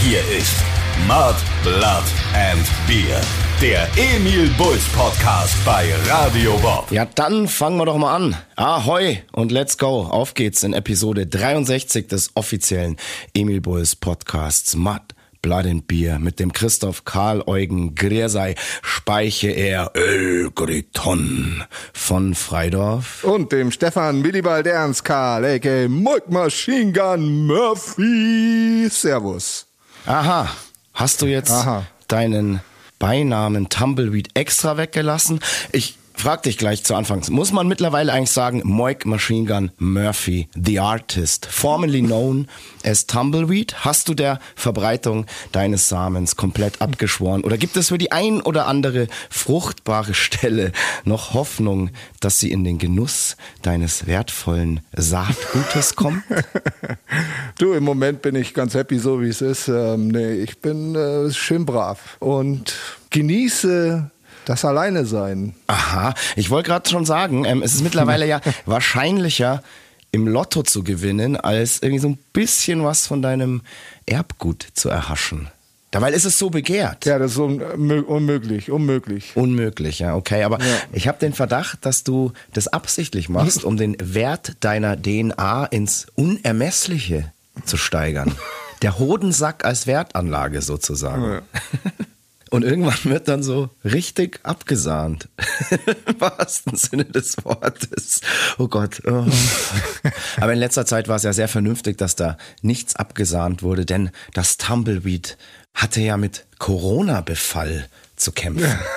[0.00, 0.54] Hier ist
[1.08, 3.20] Mud, Blood and Beer.
[3.60, 6.90] Der Emil Bulls Podcast bei Radio Bob.
[6.92, 8.36] Ja, dann fangen wir doch mal an.
[8.54, 10.02] Ahoi und let's go.
[10.02, 12.96] Auf geht's in Episode 63 des offiziellen
[13.34, 15.02] Emil Bulls Podcasts Mud,
[15.42, 23.24] Blood and Beer mit dem Christoph Karl Eugen Griersei Speiche er El Griton von Freidorf.
[23.24, 25.88] Und dem Stefan Willibald Ernst Karl, a.k.a.
[25.88, 28.88] Mike Machine Gun Murphy.
[28.88, 29.67] Servus.
[30.08, 30.48] Aha,
[30.94, 31.84] hast du jetzt Aha.
[32.06, 32.60] deinen
[32.98, 35.40] Beinamen Tumbleweed extra weggelassen?
[35.70, 37.22] Ich frag dich gleich zu Anfang.
[37.30, 42.48] Muss man mittlerweile eigentlich sagen, Moik Machine Gun Murphy, the artist, formerly known
[42.82, 43.84] as Tumbleweed?
[43.84, 47.44] Hast du der Verbreitung deines Samens komplett abgeschworen?
[47.44, 50.72] Oder gibt es für die ein oder andere fruchtbare Stelle
[51.04, 56.22] noch Hoffnung, dass sie in den Genuss deines wertvollen Saatgutes kommt?
[57.58, 59.66] Du, im Moment bin ich ganz happy, so wie es ist.
[59.68, 62.74] Ähm, nee, ich bin äh, schön brav und
[63.10, 64.10] genieße
[64.48, 65.54] das Alleine sein.
[65.66, 69.62] Aha, ich wollte gerade schon sagen, ähm, es ist mittlerweile ja wahrscheinlicher,
[70.10, 73.60] im Lotto zu gewinnen, als irgendwie so ein bisschen was von deinem
[74.06, 75.48] Erbgut zu erhaschen.
[75.90, 77.04] Dabei ist es so begehrt.
[77.06, 79.32] Ja, das ist unmö- unmöglich, unmöglich.
[79.36, 80.44] Unmöglich, ja, okay.
[80.44, 80.64] Aber Ja.
[80.92, 86.06] ich habe den Verdacht, dass du das absichtlich machst, um den Wert deiner DNA ins
[86.14, 87.32] Unermessliche
[87.64, 88.34] zu steigern.
[88.82, 91.42] Der Hodensack als Wertanlage sozusagen.
[92.50, 95.28] Und irgendwann wird dann so richtig abgesahnt.
[96.06, 98.20] Im wahrsten Sinne des Wortes.
[98.58, 99.02] Oh Gott.
[99.06, 99.26] Oh.
[100.40, 104.10] Aber in letzter Zeit war es ja sehr vernünftig, dass da nichts abgesahnt wurde, denn
[104.32, 105.36] das Tumbleweed
[105.74, 108.78] hatte ja mit Corona-Befall zu kämpfen.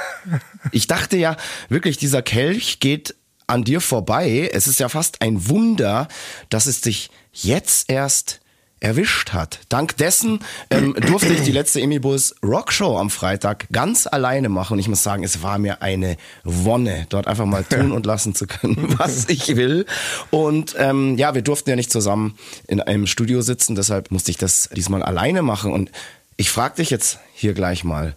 [0.71, 1.35] Ich dachte ja
[1.67, 3.15] wirklich, dieser Kelch geht
[3.47, 4.51] an dir vorbei.
[4.53, 6.07] Es ist ja fast ein Wunder,
[6.49, 8.40] dass es dich jetzt erst
[8.81, 9.59] erwischt hat.
[9.69, 14.73] Dank dessen ähm, durfte ich die letzte Emil Bulls Rockshow am Freitag ganz alleine machen
[14.73, 18.35] und ich muss sagen, es war mir eine Wonne, dort einfach mal tun und lassen
[18.35, 19.85] zu können, was ich will.
[20.31, 22.37] Und ähm, ja, wir durften ja nicht zusammen
[22.67, 25.91] in einem Studio sitzen, deshalb musste ich das diesmal alleine machen und
[26.35, 28.15] ich frage dich jetzt hier gleich mal,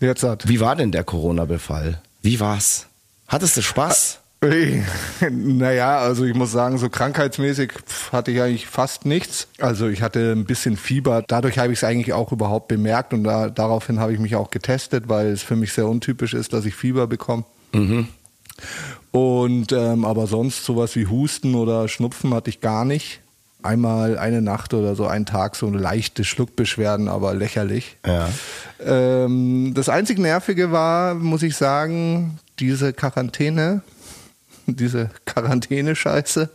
[0.00, 0.46] Jetzt hat.
[0.48, 2.02] wie war denn der Corona-Befall?
[2.20, 2.86] Wie war's?
[3.28, 4.18] Hattest du Spaß?
[5.30, 7.72] Naja, also ich muss sagen, so krankheitsmäßig
[8.10, 9.48] hatte ich eigentlich fast nichts.
[9.58, 11.22] Also ich hatte ein bisschen Fieber.
[11.26, 14.50] Dadurch habe ich es eigentlich auch überhaupt bemerkt und da, daraufhin habe ich mich auch
[14.50, 17.44] getestet, weil es für mich sehr untypisch ist, dass ich Fieber bekomme.
[19.12, 23.20] Und ähm, aber sonst sowas wie Husten oder Schnupfen hatte ich gar nicht.
[23.62, 27.96] Einmal eine Nacht oder so einen Tag so leichte Schluckbeschwerden, aber lächerlich.
[28.04, 28.28] Ja.
[28.84, 33.82] Ähm, das einzig Nervige war, muss ich sagen, diese Quarantäne,
[34.66, 36.50] diese Quarantäne-Scheiße.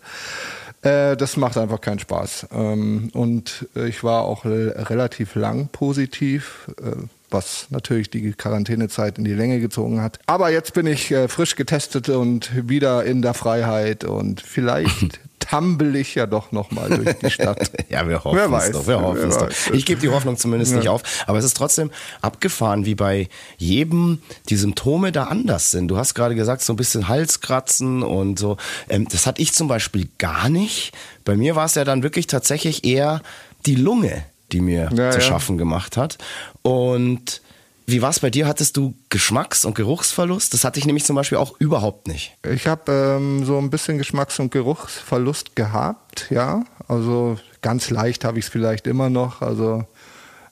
[0.82, 2.48] Äh, das macht einfach keinen Spaß.
[2.52, 6.92] Ähm, und äh, ich war auch relativ lang positiv, äh,
[7.30, 10.20] was natürlich die Quarantänezeit in die Länge gezogen hat.
[10.28, 15.20] Aber jetzt bin ich äh, frisch getestet und wieder in der Freiheit und vielleicht
[15.50, 17.72] tumble ich ja doch nochmal durch die Stadt.
[17.90, 18.86] Ja, wir hoffen es doch.
[18.88, 19.50] Wir hoffen es doch.
[19.74, 21.02] Ich gebe die Hoffnung zumindest nicht auf.
[21.26, 21.90] Aber es ist trotzdem
[22.22, 25.88] abgefahren, wie bei jedem die Symptome da anders sind.
[25.88, 28.58] Du hast gerade gesagt, so ein bisschen Halskratzen und so.
[28.90, 30.92] Ähm, das hatte ich zum Beispiel gar nicht.
[31.24, 33.22] Bei mir war es ja dann wirklich tatsächlich eher
[33.66, 35.22] die Lunge, die mir Ja, zu ja.
[35.22, 36.18] schaffen gemacht hat.
[36.62, 37.42] Und
[37.90, 38.48] wie war es bei dir?
[38.48, 40.54] Hattest du Geschmacks- und Geruchsverlust?
[40.54, 42.38] Das hatte ich nämlich zum Beispiel auch überhaupt nicht.
[42.44, 46.66] Ich habe ähm, so ein bisschen Geschmacks- und Geruchsverlust gehabt, ja.
[46.90, 49.86] Also ganz leicht habe ich es vielleicht immer noch, also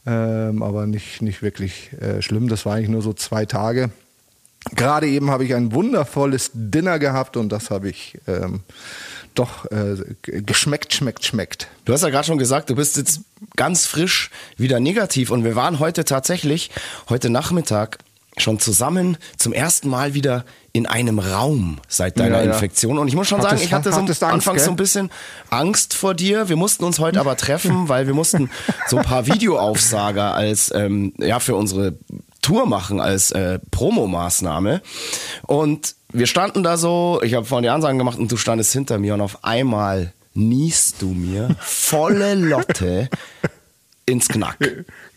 [0.06, 2.48] ähm, aber nicht, nicht wirklich äh, schlimm.
[2.48, 3.92] Das war eigentlich nur so zwei Tage.
[4.74, 8.62] Gerade eben habe ich ein wundervolles Dinner gehabt und das habe ich ähm,
[9.36, 11.68] doch äh, geschmeckt, schmeckt, schmeckt.
[11.86, 13.22] Du hast ja gerade schon gesagt, du bist jetzt
[13.56, 16.72] ganz frisch wieder negativ und wir waren heute tatsächlich,
[17.10, 18.00] heute Nachmittag
[18.38, 20.44] schon zusammen zum ersten Mal wieder
[20.74, 22.52] in einem Raum seit deiner Ja, ja.
[22.54, 22.98] Infektion.
[22.98, 24.84] Und ich muss schon sagen, Hattest- ich hatte so Angst, anfangs so ein gell?
[24.84, 25.10] bisschen
[25.50, 26.50] Angst vor dir.
[26.50, 28.50] Wir mussten uns heute aber treffen, weil wir mussten
[28.88, 31.94] so ein paar Videoaufsager als ähm, ja für unsere
[32.46, 34.82] Tour machen als äh, Promomaßnahme.
[35.48, 38.98] Und wir standen da so, ich habe vorhin die Ansagen gemacht und du standest hinter
[39.00, 43.10] mir und auf einmal niest du mir volle Lotte
[44.06, 44.58] ins Knack.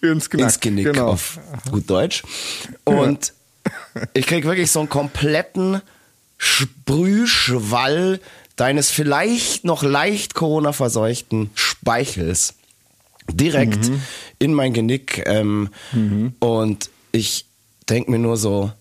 [0.01, 1.09] Ins Knack, ins Genick genau.
[1.09, 1.39] auf
[1.71, 2.23] gut Deutsch.
[2.85, 3.33] Und
[4.15, 5.83] ich krieg wirklich so einen kompletten
[6.39, 8.21] Sprühschwall
[8.57, 12.55] deines vielleicht noch leicht Corona-verseuchten Speichels
[13.31, 14.03] direkt Mhm.
[14.39, 15.23] in mein Genick.
[15.27, 15.69] Ähm,
[16.41, 17.47] Und ich
[17.89, 18.73] denk mir nur so,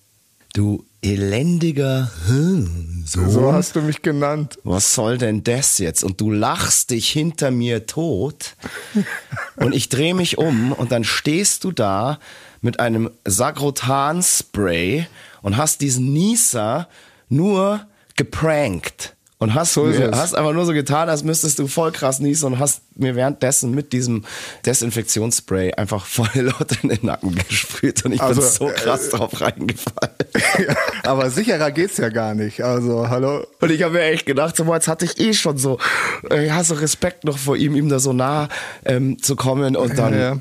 [0.54, 3.04] du elendiger Sohn.
[3.06, 4.58] So hast du mich genannt.
[4.64, 6.04] Was soll denn das jetzt?
[6.04, 8.56] Und du lachst dich hinter mir tot.
[9.56, 12.20] Und ich drehe mich um und dann stehst du da
[12.62, 15.08] mit einem Sagrotan-Spray
[15.42, 16.90] und hast diesen Nieser
[17.30, 17.86] nur
[18.16, 19.16] geprankt.
[19.40, 22.60] Und hast, So hast einfach nur so getan, als müsstest du voll krass niesen und
[22.60, 24.26] hast mir währenddessen mit diesem
[24.66, 29.40] Desinfektionsspray einfach voll laut in den Nacken gesprüht und ich Also, bin so krass drauf
[29.40, 30.16] reingefallen.
[31.04, 32.62] Aber sicherer geht's ja gar nicht.
[32.62, 33.46] Also, hallo.
[33.62, 35.78] Und ich habe mir echt gedacht, so, jetzt hatte ich eh schon so,
[36.32, 38.50] äh, ja, so Respekt noch vor ihm, ihm da so nah
[38.86, 40.38] ähm, zu kommen und dann Ja, ja.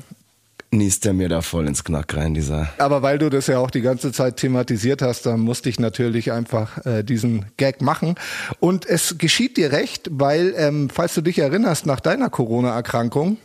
[0.71, 2.69] Niest er mir da voll ins Knack rein, dieser.
[2.77, 6.31] Aber weil du das ja auch die ganze Zeit thematisiert hast, dann musste ich natürlich
[6.31, 8.15] einfach äh, diesen Gag machen.
[8.59, 13.37] Und es geschieht dir recht, weil, ähm, falls du dich erinnerst, nach deiner Corona-Erkrankung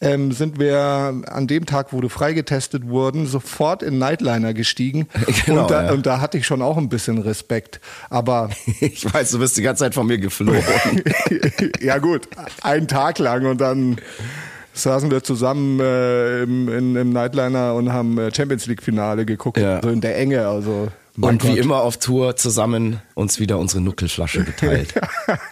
[0.00, 5.08] ähm, sind wir an dem Tag, wo du freigetestet wurden, sofort in Nightliner gestiegen.
[5.46, 5.92] Genau, und, da, ja.
[5.92, 7.80] und da hatte ich schon auch ein bisschen Respekt.
[8.10, 8.50] Aber
[8.80, 10.62] Ich weiß, du bist die ganze Zeit von mir geflogen.
[11.80, 12.28] ja gut,
[12.62, 13.96] einen Tag lang und dann
[14.76, 19.58] saßen wir zusammen äh, im, in, im Nightliner und haben äh, Champions League Finale geguckt,
[19.58, 19.80] Ja.
[19.82, 20.46] so in der Enge.
[20.46, 20.88] Also
[21.18, 21.56] und wie Gott.
[21.58, 24.92] immer auf Tour zusammen uns wieder unsere Nuckelflasche geteilt.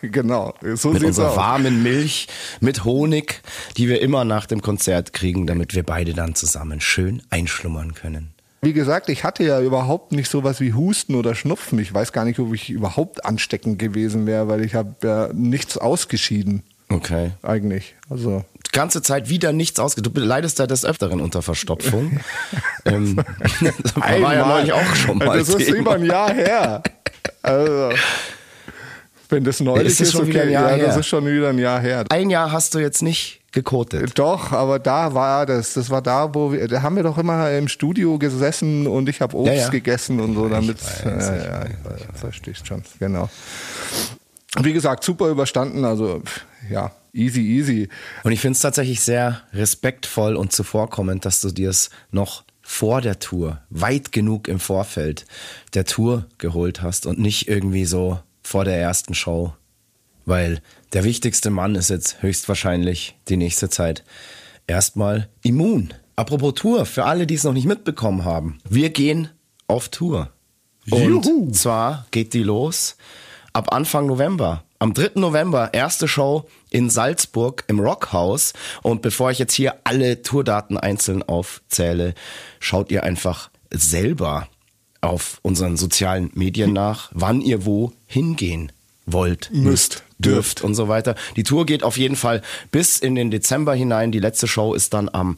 [0.02, 2.28] genau, so mit sieht's unserer warmen Milch,
[2.60, 3.40] mit Honig,
[3.78, 8.30] die wir immer nach dem Konzert kriegen, damit wir beide dann zusammen schön einschlummern können.
[8.60, 11.78] Wie gesagt, ich hatte ja überhaupt nicht sowas wie Husten oder Schnupfen.
[11.78, 15.76] Ich weiß gar nicht, ob ich überhaupt ansteckend gewesen wäre, weil ich habe ja nichts
[15.78, 17.30] ausgeschieden Okay.
[17.42, 17.94] eigentlich.
[18.10, 18.44] Also
[18.74, 20.02] ganze Zeit wieder nichts ausge...
[20.02, 22.20] Du leidest ja des Öfteren unter Verstopfung.
[22.84, 23.16] ähm,
[23.82, 24.46] das war ja einmal.
[24.58, 25.78] neulich auch schon mal Das ist Thema.
[25.78, 26.82] über ein Jahr her.
[27.42, 27.90] Also,
[29.30, 31.00] wenn das neulich Ist das ist, schon okay, wieder ein Jahr ja, das her?
[31.00, 32.04] ist schon wieder ein Jahr her.
[32.10, 34.18] Ein Jahr hast du jetzt nicht gekotet.
[34.18, 35.74] Doch, aber da war das.
[35.74, 39.20] Das war da, wo wir, da haben wir doch immer im Studio gesessen und ich
[39.20, 39.68] habe Obst Ja, ja.
[39.68, 40.82] gegessen und so, damit.
[40.82, 43.30] weiß, ja, ich ja, ich weiß, verstehst schon, genau.
[44.60, 46.22] Wie gesagt, super überstanden, also
[46.70, 47.88] ja, easy, easy.
[48.22, 53.00] Und ich finde es tatsächlich sehr respektvoll und zuvorkommend, dass du dir es noch vor
[53.00, 55.26] der Tour, weit genug im Vorfeld
[55.74, 59.52] der Tour geholt hast und nicht irgendwie so vor der ersten Show.
[60.24, 60.62] Weil
[60.94, 64.04] der wichtigste Mann ist jetzt höchstwahrscheinlich die nächste Zeit
[64.66, 65.92] erstmal immun.
[66.16, 68.58] Apropos Tour, für alle, die es noch nicht mitbekommen haben.
[68.68, 69.28] Wir gehen
[69.66, 70.30] auf Tour.
[70.90, 71.50] Und Juhu.
[71.50, 72.96] zwar geht die los
[73.54, 74.64] ab Anfang November.
[74.78, 75.12] Am 3.
[75.14, 78.52] November, erste Show in Salzburg im Rockhaus.
[78.82, 82.14] Und bevor ich jetzt hier alle Tourdaten einzeln aufzähle,
[82.60, 84.48] schaut ihr einfach selber
[85.00, 88.72] auf unseren sozialen Medien nach, wann ihr wo hingehen
[89.06, 91.14] wollt, müsst, dürft und so weiter.
[91.36, 94.12] Die Tour geht auf jeden Fall bis in den Dezember hinein.
[94.12, 95.36] Die letzte Show ist dann am,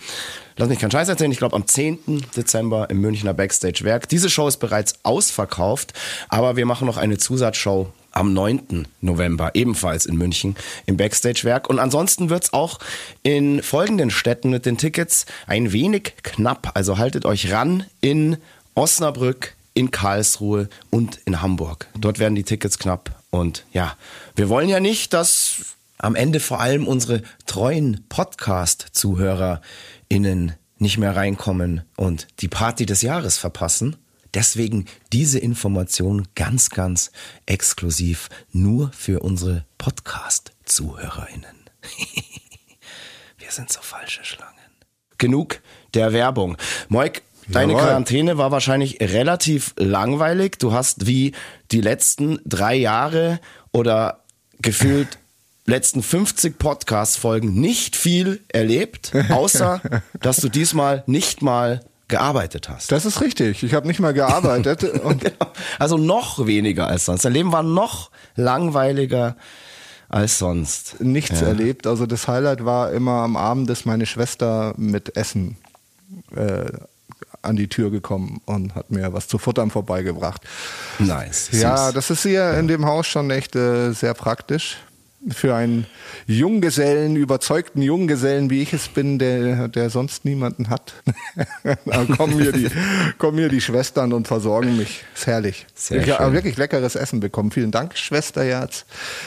[0.56, 2.26] lass mich keinen Scheiß erzählen, ich glaube am 10.
[2.36, 4.08] Dezember im Münchner Backstage-Werk.
[4.08, 5.92] Diese Show ist bereits ausverkauft,
[6.28, 8.88] aber wir machen noch eine Zusatzshow am 9.
[9.00, 11.68] November, ebenfalls in München im Backstage-Werk.
[11.68, 12.80] Und ansonsten wird's auch
[13.22, 16.72] in folgenden Städten mit den Tickets ein wenig knapp.
[16.74, 18.38] Also haltet euch ran in
[18.74, 21.88] Osnabrück, in Karlsruhe und in Hamburg.
[21.98, 23.20] Dort werden die Tickets knapp.
[23.30, 23.94] Und ja,
[24.34, 31.80] wir wollen ja nicht, dass am Ende vor allem unsere treuen Podcast-ZuhörerInnen nicht mehr reinkommen
[31.96, 33.96] und die Party des Jahres verpassen.
[34.36, 34.84] Deswegen
[35.14, 37.10] diese Information ganz, ganz
[37.46, 41.56] exklusiv nur für unsere Podcast-ZuhörerInnen.
[43.38, 44.52] Wir sind so falsche Schlangen.
[45.16, 45.62] Genug
[45.94, 46.58] der Werbung.
[46.90, 47.84] Moik, deine Jawohl.
[47.86, 50.58] Quarantäne war wahrscheinlich relativ langweilig.
[50.58, 51.32] Du hast wie
[51.72, 53.40] die letzten drei Jahre
[53.72, 54.22] oder
[54.60, 55.16] gefühlt
[55.64, 59.80] letzten 50 Podcast-Folgen nicht viel erlebt, außer
[60.20, 62.92] dass du diesmal nicht mal gearbeitet hast.
[62.92, 63.62] Das ist richtig.
[63.62, 65.50] Ich habe nicht mal gearbeitet Genau.
[65.78, 67.24] Also noch weniger als sonst.
[67.24, 69.36] Dein Leben war noch langweiliger
[70.08, 71.00] als sonst.
[71.00, 71.48] nichts Ja.
[71.48, 71.86] erlebt.
[71.86, 75.56] Also das Highlight war immer am Abend, dass meine Schwester mit Essen
[76.36, 76.70] äh,
[77.42, 80.42] an die Tür gekommen und hat mir was zu futtern vorbeigebracht.
[80.98, 81.48] Nice.
[81.52, 84.78] Ja, das ist hier in dem Haus schon echt äh, sehr praktisch.
[85.30, 85.86] Für einen
[86.26, 90.94] Junggesellen, überzeugten Junggesellen, wie ich es bin, der, der sonst niemanden hat.
[92.16, 92.68] Kommen hier, die,
[93.18, 95.04] kommen hier die Schwestern und versorgen mich.
[95.14, 95.66] Ist herrlich.
[95.74, 97.50] Sehr ich habe wirklich leckeres Essen bekommen.
[97.50, 98.86] Vielen Dank, Schwesterherz.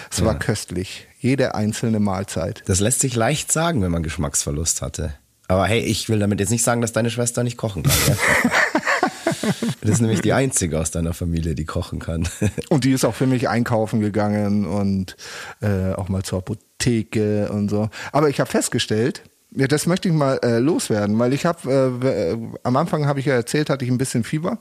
[0.10, 1.08] Es war köstlich.
[1.20, 2.63] Jede einzelne Mahlzeit.
[2.68, 5.15] Das lässt sich leicht sagen, wenn man Geschmacksverlust hatte.
[5.50, 7.98] Aber hey, ich will damit jetzt nicht sagen, dass deine Schwester nicht kochen kann.
[8.08, 8.51] Ja?
[9.81, 12.27] Das ist nämlich die einzige aus deiner Familie, die kochen kann.
[12.69, 15.15] Und die ist auch für mich einkaufen gegangen und
[15.62, 17.89] äh, auch mal zur Apotheke und so.
[18.12, 22.31] Aber ich habe festgestellt, ja, das möchte ich mal äh, loswerden, weil ich habe, äh,
[22.34, 24.58] äh, am Anfang habe ich ja erzählt, hatte ich ein bisschen Fieber.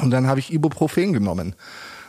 [0.00, 1.54] Und dann habe ich Ibuprofen genommen.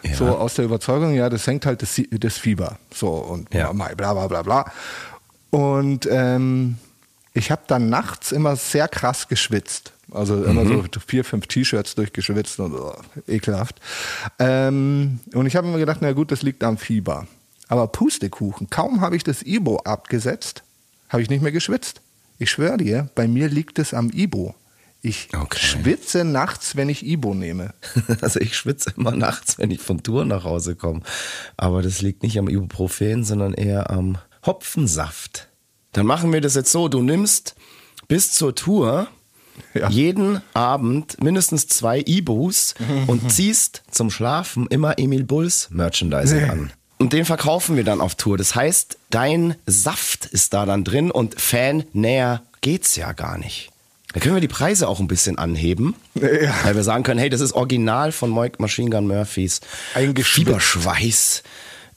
[0.04, 0.14] Ja.
[0.16, 2.78] So aus der Überzeugung, ja, das senkt halt das, das Fieber.
[2.94, 3.72] So und Ja.
[3.72, 4.72] bla bla bla bla.
[5.50, 6.78] Und ähm,
[7.38, 9.94] ich habe dann nachts immer sehr krass geschwitzt.
[10.12, 12.96] Also immer so vier, fünf T-Shirts durchgeschwitzt und oh,
[13.28, 13.80] ekelhaft.
[14.40, 17.28] Ähm, und ich habe mir gedacht, na gut, das liegt am Fieber.
[17.68, 20.64] Aber Pustekuchen, kaum habe ich das Ibo abgesetzt,
[21.10, 22.02] habe ich nicht mehr geschwitzt.
[22.40, 24.56] Ich schwöre dir, bei mir liegt es am Ibo.
[25.02, 25.60] Ich Okay.
[25.60, 27.74] schwitze nachts, wenn ich Ibo nehme.
[28.22, 31.02] Also ich schwitze immer nachts, wenn ich von Tour nach Hause komme.
[31.58, 35.47] Aber das liegt nicht am Ibuprofen, sondern eher am Hopfensaft.
[35.98, 37.56] Dann machen wir das jetzt so, du nimmst
[38.08, 39.08] bis zur Tour
[39.74, 39.90] Ja.
[39.90, 42.76] jeden Abend mindestens zwei Ibus
[43.08, 46.50] und ziehst zum Schlafen immer Emil Bulls Merchandising Nee.
[46.50, 46.72] an.
[47.00, 48.38] Und den verkaufen wir dann auf Tour.
[48.38, 53.72] Das heißt, dein Saft ist da dann drin und Fan näher geht's ja gar nicht.
[54.14, 55.96] Da können wir die Preise auch ein bisschen anheben.
[56.14, 56.54] Ja.
[56.64, 59.62] Weil wir sagen können, hey, das ist original von Moik Machine Gun Murphys
[59.96, 60.36] Eingeschwitzt.
[60.36, 61.44] Fieberschweiß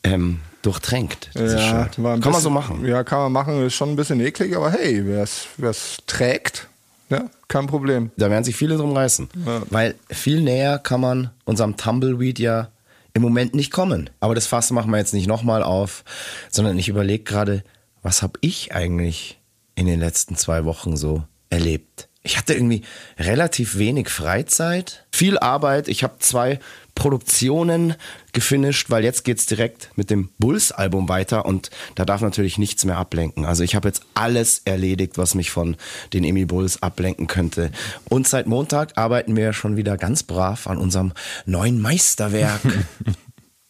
[0.05, 1.31] ähm, durchtränkt.
[1.35, 2.03] dieses Shirt.
[2.03, 2.85] war ein Kann man bisschen- so machen.
[2.87, 3.67] Ja, kann man machen.
[3.67, 5.23] Ist schon ein bisschen eklig, aber hey, wer
[5.71, 6.69] es trägt,
[7.09, 8.11] ja, kein Problem.
[8.17, 9.29] Da werden sich viele drum reißen.
[9.47, 9.63] Ja.
[9.71, 12.69] Weil viel näher kann man unserem Tumbleweed ja
[13.15, 14.11] im Moment nicht kommen.
[14.21, 16.05] Aber das Fass machen wir jetzt nicht nochmal auf,
[16.51, 17.65] sondern ich überlege gerade,
[18.03, 19.41] was habe ich eigentlich
[19.75, 22.09] in den letzten zwei Wochen so erlebt?
[22.23, 22.83] Ich hatte irgendwie
[23.19, 25.89] relativ wenig Freizeit, viel Arbeit.
[25.89, 26.61] Ich habe zwei
[27.01, 27.95] Produktionen
[28.35, 32.99] gefinisht, weil jetzt geht's direkt mit dem Bulls-Album weiter und da darf natürlich nichts mehr
[32.99, 33.47] ablenken.
[33.47, 35.79] Also ich habe jetzt alles erledigt, was mich von
[36.13, 37.73] den Emil Bulls ablenken könnte.
[38.11, 41.13] Und seit Montag arbeiten wir schon wieder ganz brav an unserem
[41.47, 42.61] neuen Meisterwerk.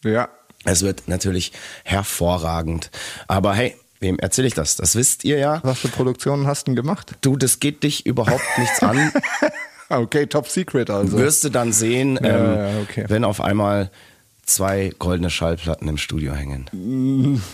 [0.03, 0.29] Ja.
[0.65, 1.51] es wird natürlich
[1.83, 2.89] hervorragend.
[3.27, 4.75] Aber hey, wem erzähle ich das?
[4.75, 5.59] Das wisst ihr ja.
[5.63, 7.11] Was für Produktionen hast du denn gemacht?
[7.21, 9.11] Du, das geht dich überhaupt nichts an.
[9.91, 11.17] Ah, Okay, Top Secret also.
[11.17, 13.05] Wirst du dann sehen, ähm, Ja, okay.
[13.07, 13.91] wenn auf einmal
[14.43, 16.65] zwei goldene Schallplatten im Studio hängen.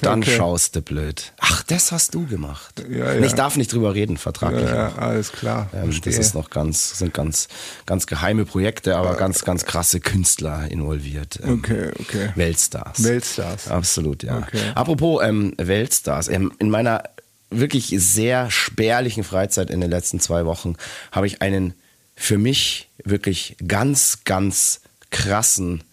[0.02, 0.36] Dann Mm, okay.
[0.36, 1.34] schaust du blöd.
[1.40, 2.84] Ach, das hast du gemacht.
[2.90, 3.24] Ja, ja.
[3.26, 4.68] Ich darf nicht drüber reden, vertraglich.
[4.68, 5.70] ja, alles klar.
[5.76, 7.50] Ähm, das ist noch ganz, sind ganz,
[7.86, 11.40] ganz geheime Projekte, aber ganz, ganz krasse Künstler involviert.
[11.44, 12.30] Ähm, Okay, okay.
[12.36, 13.04] Weltstars.
[13.04, 13.68] Weltstars.
[13.68, 14.40] Absolut, ja.
[14.40, 14.60] Okay.
[14.74, 17.04] Apropos ähm, Weltstars, ähm, in meiner
[17.52, 20.76] wirklich sehr spärlichen Freizeit in den letzten zwei Wochen
[21.12, 21.74] habe ich einen
[22.18, 24.82] für mich wirklich ganz, ganz
[25.12, 25.84] krassen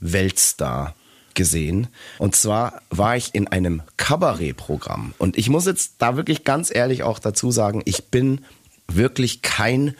[0.00, 0.96] Weltstar
[1.34, 1.88] gesehen.
[2.18, 5.14] Und zwar war ich in einem Kabarettprogramm.
[5.18, 8.44] Und ich muss jetzt da wirklich ganz ehrlich auch dazu sagen, ich bin
[8.88, 9.94] wirklich kein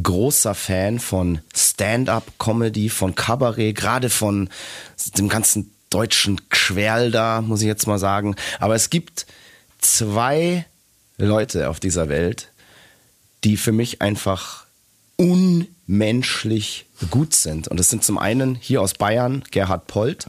[0.00, 4.48] großer Fan von Stand-up-Comedy, von Kabarett, gerade von
[5.16, 8.36] dem ganzen deutschen Querl da, muss ich jetzt mal sagen.
[8.58, 9.26] Aber es gibt
[9.78, 10.66] zwei
[11.18, 12.48] Leute auf dieser Welt,
[13.44, 14.61] die für mich einfach
[15.22, 17.68] unmenschlich gut sind.
[17.68, 20.26] Und das sind zum einen hier aus Bayern Gerhard Polt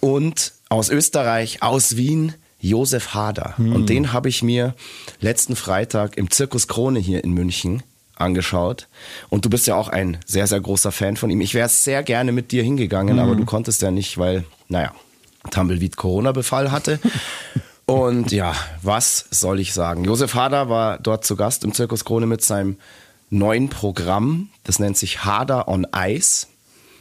[0.00, 3.54] und aus Österreich, aus Wien Josef Hader.
[3.58, 4.74] Und den habe ich mir
[5.20, 7.82] letzten Freitag im Zirkus Krone hier in München
[8.16, 8.88] angeschaut.
[9.28, 11.40] Und du bist ja auch ein sehr, sehr großer Fan von ihm.
[11.40, 14.92] Ich wäre sehr gerne mit dir hingegangen, aber du konntest ja nicht, weil, naja,
[15.50, 16.98] Tumbleweed Corona-Befall hatte.
[17.86, 20.04] Und ja, was soll ich sagen?
[20.04, 22.78] Josef Hader war dort zu Gast im Zirkus Krone mit seinem
[23.30, 24.50] neuen Programm.
[24.64, 26.46] Das nennt sich Hader on Ice.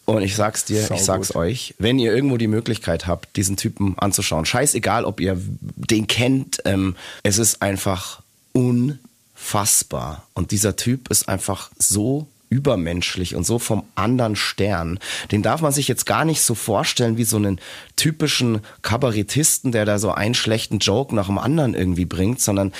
[0.05, 1.35] Und ich sag's dir, ich sag's Saugut.
[1.35, 6.61] euch, wenn ihr irgendwo die Möglichkeit habt, diesen Typen anzuschauen, scheißegal, ob ihr den kennt,
[6.65, 8.21] ähm, es ist einfach
[8.53, 10.27] unfassbar.
[10.35, 14.99] Und dieser Typ ist einfach so übermenschlich und so vom anderen Stern.
[15.31, 17.59] Den darf man sich jetzt gar nicht so vorstellen wie so einen
[17.95, 22.71] typischen Kabarettisten, der da so einen schlechten Joke nach dem anderen irgendwie bringt, sondern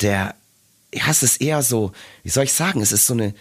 [0.00, 0.34] der,
[0.94, 1.92] ja, es ist eher so,
[2.22, 3.34] wie soll ich sagen, es ist so eine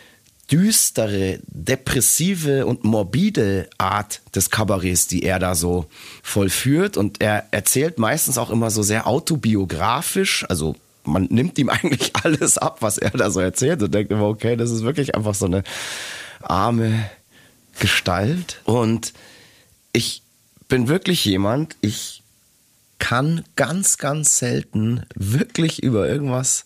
[0.52, 5.88] düstere, depressive und morbide Art des Kabarets, die er da so
[6.24, 6.96] vollführt.
[6.98, 12.58] Und er erzählt meistens auch immer so sehr autobiografisch, also man nimmt ihm eigentlich alles
[12.58, 15.46] ab, was er da so erzählt und denkt immer, okay, das ist wirklich einfach so
[15.46, 15.64] eine
[16.42, 17.10] arme
[17.80, 18.62] Gestalt.
[18.66, 19.14] Und
[19.94, 20.22] ich
[20.68, 22.24] bin wirklich jemand, ich
[23.00, 26.66] kann ganz, ganz selten wirklich über irgendwas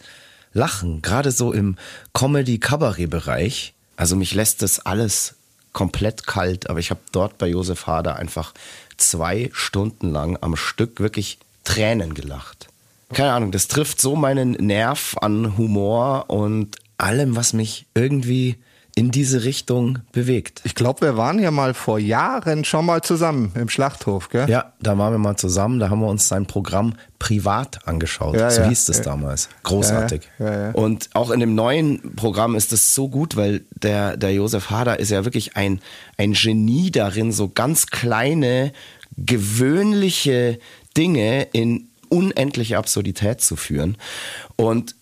[0.53, 1.01] lachen.
[1.01, 1.77] Gerade so im
[2.13, 3.73] Comedy-Kabarett-Bereich.
[3.95, 5.35] Also mich lässt das alles
[5.73, 8.53] komplett kalt, aber ich habe dort bei Josef Hader einfach
[8.97, 12.67] zwei Stunden lang am Stück wirklich Tränen gelacht.
[13.13, 18.57] Keine Ahnung, das trifft so meinen Nerv an Humor und allem, was mich irgendwie
[18.95, 20.61] in diese Richtung bewegt.
[20.63, 24.49] Ich glaube, wir waren ja mal vor Jahren schon mal zusammen im Schlachthof, gell?
[24.49, 28.35] Ja, da waren wir mal zusammen, da haben wir uns sein Programm privat angeschaut.
[28.35, 29.49] Ja, so ja, hieß es damals.
[29.63, 30.29] Großartig.
[30.39, 30.71] Ja.
[30.71, 34.99] Und auch in dem neuen Programm ist es so gut, weil der, der Josef Hader
[34.99, 35.79] ist ja wirklich ein,
[36.17, 38.73] ein Genie darin, so ganz kleine,
[39.17, 40.59] gewöhnliche
[40.97, 43.97] Dinge in unendliche Absurdität zu führen.
[44.57, 44.95] Und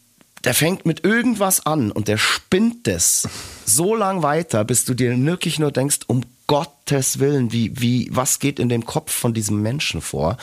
[0.43, 3.27] der fängt mit irgendwas an und der spinnt es
[3.65, 8.39] so lang weiter, bis du dir wirklich nur denkst, um Gottes Willen, wie, wie, was
[8.39, 10.37] geht in dem Kopf von diesem Menschen vor?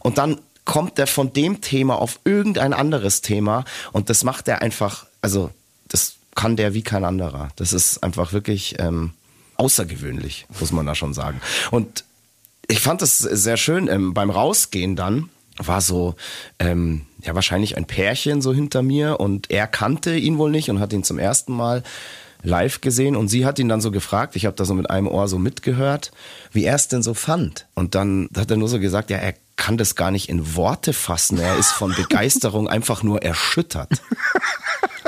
[0.00, 4.62] Und dann kommt er von dem Thema auf irgendein anderes Thema und das macht er
[4.62, 5.50] einfach, also
[5.88, 7.50] das kann der wie kein anderer.
[7.56, 9.12] Das ist einfach wirklich ähm,
[9.56, 11.40] außergewöhnlich, muss man da schon sagen.
[11.70, 12.04] Und
[12.68, 15.28] ich fand das sehr schön ähm, beim Rausgehen dann
[15.58, 16.14] war so
[16.58, 20.80] ähm, ja wahrscheinlich ein Pärchen so hinter mir und er kannte ihn wohl nicht und
[20.80, 21.82] hat ihn zum ersten Mal
[22.42, 25.06] live gesehen und sie hat ihn dann so gefragt, ich habe da so mit einem
[25.06, 26.10] Ohr so mitgehört,
[26.52, 29.34] wie er es denn so fand und dann hat er nur so gesagt, ja er
[29.56, 33.90] kann das gar nicht in Worte fassen, er ist von Begeisterung einfach nur erschüttert.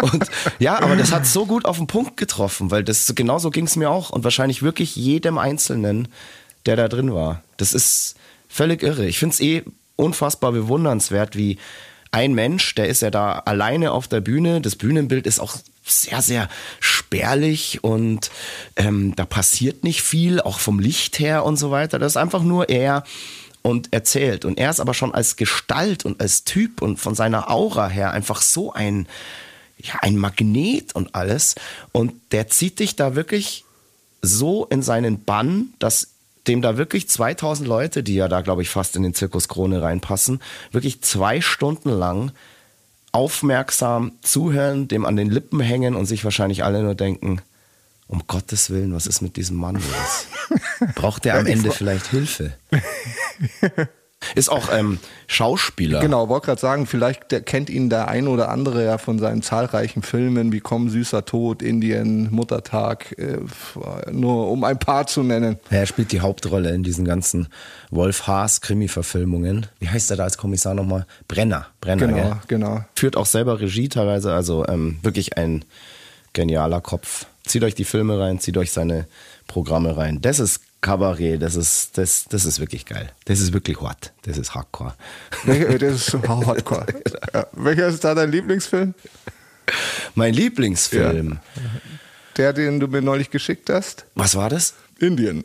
[0.01, 0.27] Und
[0.59, 3.77] ja, aber das hat so gut auf den Punkt getroffen, weil das genauso ging es
[3.77, 6.09] mir auch und wahrscheinlich wirklich jedem Einzelnen,
[6.67, 7.43] der da drin war.
[7.57, 8.17] Das ist
[8.49, 9.07] völlig irre.
[9.07, 9.63] Ich finde es eh
[9.97, 11.59] unfassbar bewundernswert, wie
[12.15, 14.61] ein Mensch, der ist ja da alleine auf der Bühne.
[14.61, 18.31] Das Bühnenbild ist auch sehr, sehr spärlich und
[18.77, 21.99] ähm, da passiert nicht viel, auch vom Licht her und so weiter.
[21.99, 23.03] Das ist einfach nur er
[23.63, 24.45] und erzählt.
[24.45, 28.13] Und er ist aber schon als Gestalt und als Typ und von seiner Aura her
[28.13, 29.09] einfach so ein,
[29.79, 31.57] ja, ein Magnet und alles.
[31.91, 33.65] Und der zieht dich da wirklich
[34.23, 36.14] so in seinen Bann, dass
[36.47, 39.83] dem da wirklich 2000 Leute, die ja da, glaube ich, fast in den Zirkus Krone
[39.83, 40.41] reinpassen,
[40.73, 42.33] wirklich zwei Stunden lang
[43.13, 47.41] aufmerksam zuhören, dem an den Lippen hängen und sich wahrscheinlich alle nur denken,
[48.07, 50.27] um Gottes Willen, was ist mit diesem Mann los?
[50.95, 52.53] Braucht der am Ende vielleicht Hilfe?
[54.35, 56.01] Ist auch ähm, Schauspieler.
[56.01, 59.43] Genau, wollte gerade sagen, vielleicht der, kennt ihn der ein oder andere ja von seinen
[59.43, 63.39] zahlreichen Filmen wie Komm, süßer Tod, Indien, Muttertag, äh,
[64.13, 65.59] nur um ein paar zu nennen.
[65.71, 67.49] Er spielt die Hauptrolle in diesen ganzen
[67.91, 69.67] Wolf Haas Krimi-Verfilmungen.
[69.81, 71.07] Wie heißt er da als Kommissar nochmal?
[71.29, 71.67] Brenner.
[71.81, 72.37] Brenner, Genau, gell?
[72.49, 72.85] genau.
[72.95, 75.65] Führt auch selber Regie teilweise, also ähm, wirklich ein
[76.33, 77.27] genialer Kopf.
[77.47, 79.07] Zieht euch die Filme rein, zieht euch seine
[79.47, 80.21] Programme rein.
[80.23, 83.11] Das ist Kabarett, das ist, das, das ist wirklich geil.
[83.25, 84.13] Das ist wirklich hart.
[84.23, 84.95] Das ist Hardcore.
[85.45, 86.87] Welcher- Das ist Hardcore.
[87.33, 87.47] Ja.
[87.53, 88.95] Welcher ist da dein Lieblingsfilm?
[90.15, 91.39] Mein Lieblingsfilm.
[92.37, 94.05] Der, den du mir neulich geschickt hast?
[94.15, 94.75] Was war das?
[94.99, 95.45] Indien.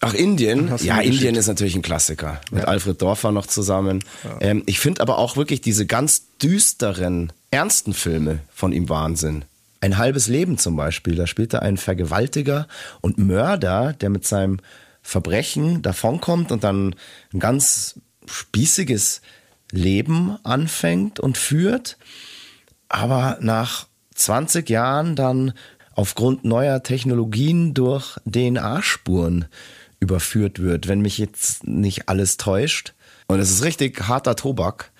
[0.00, 0.66] Ach, Indien?
[0.82, 1.36] Ja, Indien geschickt.
[1.36, 2.40] ist natürlich ein Klassiker.
[2.50, 4.02] Mit Alfred Dorfer noch zusammen.
[4.40, 9.44] Ähm, ich finde aber auch wirklich diese ganz düsteren, ernsten Filme von ihm Wahnsinn.
[9.82, 11.16] Ein halbes Leben zum Beispiel.
[11.16, 12.68] Da spielt er einen Vergewaltiger
[13.00, 14.60] und Mörder, der mit seinem
[15.02, 16.94] Verbrechen davonkommt und dann
[17.34, 19.22] ein ganz spießiges
[19.72, 21.98] Leben anfängt und führt
[22.88, 25.52] aber nach 20 Jahren dann
[25.96, 29.46] aufgrund neuer Technologien durch DNA-Spuren
[29.98, 32.94] überführt wird, wenn mich jetzt nicht alles täuscht.
[33.26, 34.91] Und es ist richtig harter Tobak.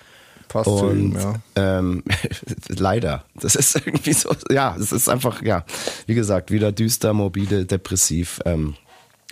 [0.61, 1.35] Zu und ihm, ja.
[1.55, 2.03] ähm,
[2.67, 3.23] leider.
[3.39, 5.65] Das ist irgendwie so, ja, es ist einfach, ja,
[6.05, 8.39] wie gesagt, wieder düster, morbide, depressiv.
[8.45, 8.75] Ähm,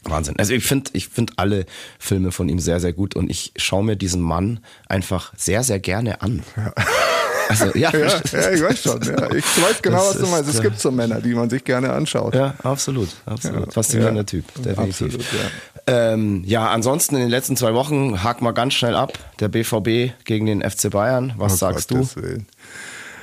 [0.03, 0.35] Wahnsinn.
[0.37, 1.65] Also ich finde ich find alle
[1.99, 5.79] Filme von ihm sehr, sehr gut und ich schaue mir diesen Mann einfach sehr, sehr
[5.79, 6.43] gerne an.
[7.49, 9.01] Also, ja, Ja, ja, ich weiß schon.
[9.01, 9.31] Ja.
[9.33, 10.49] Ich weiß genau, Das was du meinst.
[10.49, 12.33] Es äh, gibt so Männer, die man sich gerne anschaut.
[12.33, 13.67] Ja, absolut, absolut.
[13.67, 14.25] Ja, Faszinierender ja.
[14.25, 15.15] Typ, definitiv.
[15.15, 16.13] Absolut, ja.
[16.13, 19.17] Ähm, ja, ansonsten in den letzten zwei Wochen hakt mal ganz schnell ab.
[19.39, 21.33] Der BVB gegen den FC Bayern.
[21.37, 22.47] Was Oh sagst Gottes Willen.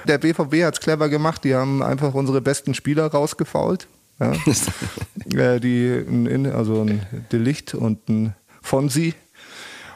[0.07, 1.45] Der BVB hat es clever gemacht.
[1.45, 3.89] Die haben einfach unsere besten Spieler rausgefault.
[4.21, 4.33] Ja.
[5.55, 7.03] äh, die, ein, In- also ein
[7.33, 9.15] Delicht und ein Fonsi.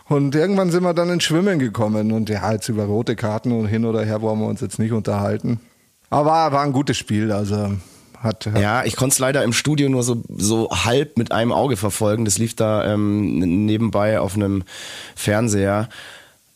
[0.09, 2.13] Und irgendwann sind wir dann ins Schwimmen gekommen.
[2.13, 4.93] Und ja, jetzt über rote Karten und hin oder her wollen wir uns jetzt nicht
[4.93, 5.61] unterhalten.
[6.11, 7.33] Aber war, war ein gutes Spiel.
[7.33, 7.73] Also
[8.19, 11.53] hat, hat Ja, ich konnte es leider im Studio nur so, so halb mit einem
[11.53, 12.25] Auge verfolgen.
[12.25, 14.65] Das lief da ähm, nebenbei auf einem
[15.17, 15.89] Fernseher.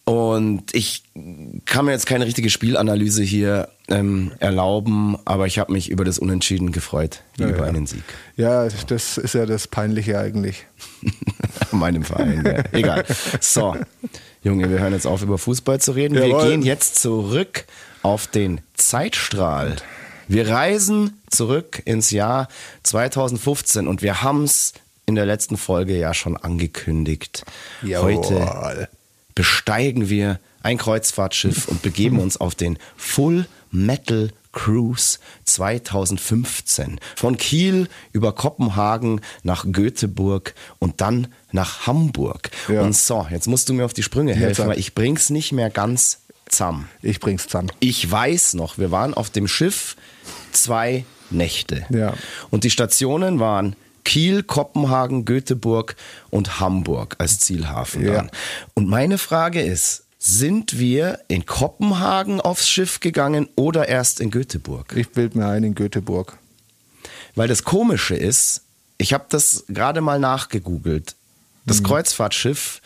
[0.04, 1.02] Und ich
[1.64, 6.18] kann mir jetzt keine richtige Spielanalyse hier ähm, erlauben, aber ich habe mich über das
[6.18, 7.64] Unentschieden gefreut, wie Ja, über ja.
[7.64, 8.02] einen Sieg.
[8.36, 10.66] ja, das ist ja das Peinliche eigentlich.
[11.72, 12.44] meinem Verein.
[12.44, 12.64] Ja.
[12.72, 13.04] Egal.
[13.40, 13.76] So,
[14.42, 16.14] Junge, wir hören jetzt auf, über Fußball zu reden.
[16.14, 16.48] Wir Jawohl.
[16.50, 17.64] gehen jetzt zurück
[18.02, 19.76] auf den Zeitstrahl.
[20.28, 22.48] Wir reisen zurück ins Jahr
[22.82, 24.72] 2015 und wir haben es
[25.06, 27.44] in der letzten Folge ja schon angekündigt.
[27.82, 28.88] Heute Jawohl.
[29.34, 36.98] besteigen wir ein Kreuzfahrtschiff und begeben uns auf den Full Metal Cruise 2015.
[37.16, 42.50] Von Kiel über Kopenhagen nach Göteborg und dann nach Hamburg.
[42.68, 42.82] Ja.
[42.82, 45.70] Und so, jetzt musst du mir auf die Sprünge helfen, weil ich bring's nicht mehr
[45.70, 46.88] ganz zusammen.
[47.02, 47.70] Ich bring's zusammen.
[47.80, 49.96] Ich weiß noch, wir waren auf dem Schiff
[50.52, 51.84] zwei Nächte.
[51.90, 52.14] Ja.
[52.50, 55.96] Und die Stationen waren Kiel, Kopenhagen, Göteborg
[56.30, 58.14] und Hamburg als Zielhafen Ja.
[58.14, 58.30] dann.
[58.74, 64.92] Und meine Frage ist, sind wir in Kopenhagen aufs Schiff gegangen oder erst in Göteborg?
[64.96, 66.38] Ich bild mir ein in Göteborg.
[67.36, 68.62] Weil das Komische ist,
[68.98, 71.14] ich habe das gerade mal nachgegoogelt.
[71.64, 72.82] Das Kreuzfahrtschiff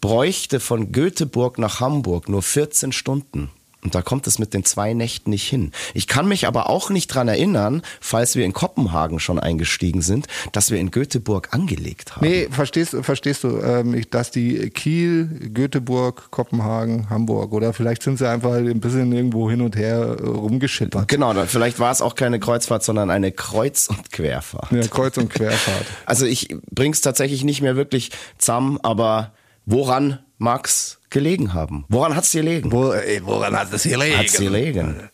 [0.00, 3.50] bräuchte von Göteborg nach Hamburg nur 14 Stunden.
[3.84, 5.72] Und da kommt es mit den zwei Nächten nicht hin.
[5.92, 10.28] Ich kann mich aber auch nicht dran erinnern, falls wir in Kopenhagen schon eingestiegen sind,
[10.52, 12.24] dass wir in Göteborg angelegt haben.
[12.24, 18.28] Nee, verstehst, verstehst du, ähm, dass die Kiel, Göteborg, Kopenhagen, Hamburg oder vielleicht sind sie
[18.28, 21.08] einfach ein bisschen irgendwo hin und her äh, rumgeschippert.
[21.08, 24.70] Genau, vielleicht war es auch keine Kreuzfahrt, sondern eine Kreuz- und Querfahrt.
[24.70, 25.86] Ja, Kreuz- und Querfahrt.
[26.06, 29.32] Also ich bring's tatsächlich nicht mehr wirklich zusammen, aber
[29.66, 31.84] woran mag's gelegen haben?
[31.88, 32.70] Woran hat's gelegen?
[32.72, 34.18] Wo, ey, woran hat es gelegen?
[34.18, 35.08] Hat's gelegen?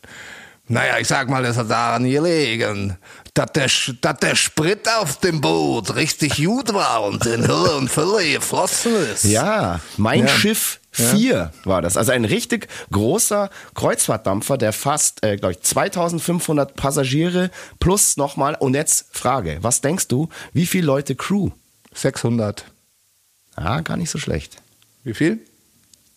[0.71, 2.99] Naja, ich sag mal, es hat daran gelegen,
[3.33, 3.71] dass der,
[4.03, 8.95] dass der Sprit auf dem Boot richtig gut war und in Hülle und Fülle geflossen
[9.12, 9.25] ist.
[9.25, 10.29] Ja, mein Ja.
[10.29, 11.97] Schiff 4 war das.
[11.97, 18.55] Also ein richtig großer Kreuzfahrtdampfer, der fast, äh, glaube ich, 2500 Passagiere plus nochmal.
[18.59, 21.51] Und jetzt Frage, was denkst du, wie viele Leute Crew?
[21.95, 22.64] 600.
[23.57, 24.57] Ah, gar nicht so schlecht.
[25.09, 25.38] Wie viel?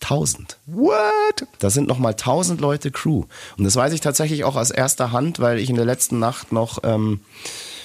[0.02, 0.58] 1000.
[0.66, 1.48] What?
[1.60, 3.24] Das sind nochmal 1000 Leute Crew.
[3.58, 6.52] Und das weiß ich tatsächlich auch aus erster Hand, weil ich in der letzten Nacht
[6.52, 7.22] noch ähm,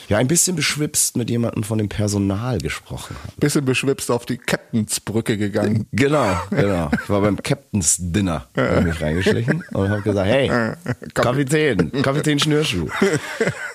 [0.09, 3.33] ja, ein bisschen beschwipst mit jemandem von dem Personal gesprochen habe.
[3.39, 5.87] Bisschen beschwipst auf die Captainsbrücke gegangen.
[5.93, 6.91] Genau, genau.
[7.03, 8.47] Ich war beim Captain's Dinner,
[8.83, 10.75] mich reingeschlichen und habe gesagt, hey,
[11.15, 12.89] Kapitän, Kapitän Schnürschuh,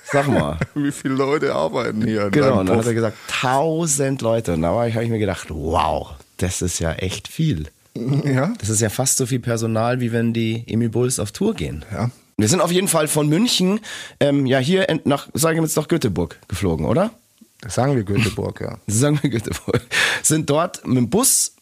[0.04, 0.58] sag mal.
[0.74, 2.30] Wie viele Leute arbeiten hier?
[2.30, 4.54] Genau, und dann hat er gesagt, 1000 Leute.
[4.54, 7.68] Und da habe ich mir gedacht, wow, das ist ja echt viel.
[7.96, 8.54] Ja?
[8.60, 11.84] Das ist ja fast so viel Personal, wie wenn die Emil Bulls auf Tour gehen.
[11.92, 12.10] Ja.
[12.38, 13.82] Wir sind auf jeden Fall von München,
[14.20, 17.12] ähm, ja hier nach, sagen wir jetzt nach Göteborg geflogen, oder?
[17.62, 18.80] Das sagen wir Göteborg, ja.
[18.88, 19.82] Sagen wir Göteborg.
[20.24, 21.54] Sind dort mit dem Bus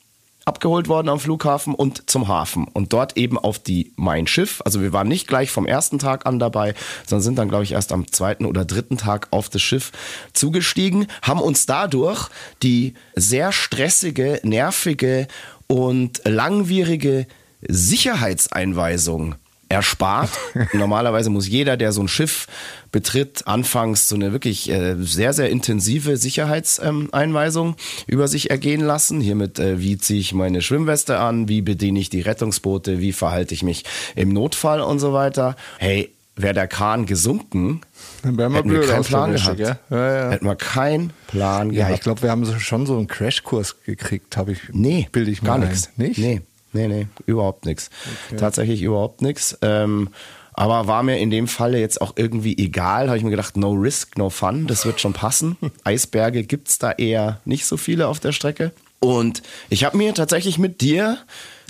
[0.50, 4.64] abgeholt worden am Flughafen und zum Hafen und dort eben auf die Mein Schiff.
[4.66, 6.74] Also wir waren nicht gleich vom ersten Tag an dabei,
[7.06, 9.92] sondern sind dann, glaube ich, erst am zweiten oder dritten Tag auf das Schiff
[10.34, 12.30] zugestiegen, haben uns dadurch
[12.64, 15.28] die sehr stressige, nervige
[15.68, 17.28] und langwierige
[17.62, 19.36] Sicherheitseinweisung
[19.70, 20.32] erspart.
[20.74, 22.48] Normalerweise muss jeder, der so ein Schiff
[22.92, 27.76] betritt, anfangs so eine wirklich äh, sehr, sehr intensive Sicherheitseinweisung
[28.08, 29.22] über sich ergehen lassen.
[29.22, 33.54] Hiermit, äh, wie ziehe ich meine Schwimmweste an, wie bediene ich die Rettungsboote, wie verhalte
[33.54, 35.56] ich mich im Notfall und so weiter.
[35.78, 37.82] Hey, wäre der Kahn gesunken,
[38.24, 39.60] Dann wären wir hätten wir blöd keinen Plan gehabt.
[39.60, 40.30] Ja, ja.
[40.32, 41.96] Hätten wir keinen Plan Ja, gehabt.
[41.96, 44.60] ich glaube, wir haben schon so einen Crashkurs gekriegt, habe ich.
[44.72, 45.90] Nee, bilde ich mir gar nichts.
[45.98, 46.18] Nicht?
[46.18, 46.42] Nee,
[46.74, 47.90] nee, nee, überhaupt nichts.
[48.38, 49.58] Tatsächlich überhaupt nichts.
[49.62, 50.10] Ähm,
[50.54, 53.08] aber war mir in dem Falle jetzt auch irgendwie egal.
[53.08, 55.56] Habe ich mir gedacht, no risk, no fun, das wird schon passen.
[55.86, 58.74] Eisberge gibt's da eher nicht so viele auf der Strecke.
[59.00, 61.18] Und ich habe mir tatsächlich mit dir,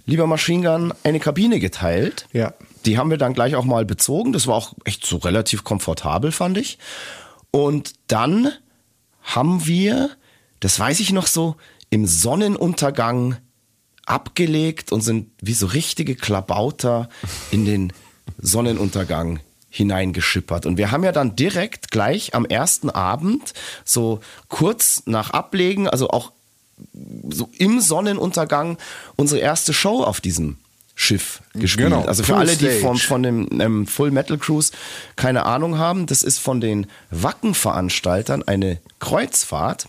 [0.08, 2.26] lieber Machine Gun, eine Kabine geteilt.
[2.34, 2.56] Ja.
[2.86, 4.34] Die haben wir dann gleich auch mal bezogen.
[4.34, 6.80] Das war auch echt so relativ komfortabel, fand ich.
[7.52, 8.52] Und dann
[9.22, 10.10] haben wir,
[10.62, 11.56] das weiß ich noch so,
[11.92, 13.38] im Sonnenuntergang
[14.10, 17.10] abgelegt und sind wie so richtige Klabauter
[17.52, 17.94] in den
[18.38, 20.66] Sonnenuntergang hineingeschippert.
[20.66, 23.54] Und wir haben ja dann direkt gleich am ersten Abend,
[23.86, 26.32] so kurz nach Ablegen, also auch
[27.30, 28.78] so im Sonnenuntergang,
[29.16, 30.58] unsere erste Show auf diesem
[30.96, 31.90] Schiff gespielt.
[31.90, 34.74] Genau, also für Full alle, die vom, von dem ähm, Full Metal Cruise
[35.16, 39.88] keine Ahnung haben, das ist von den Wacken-Veranstaltern eine Kreuzfahrt.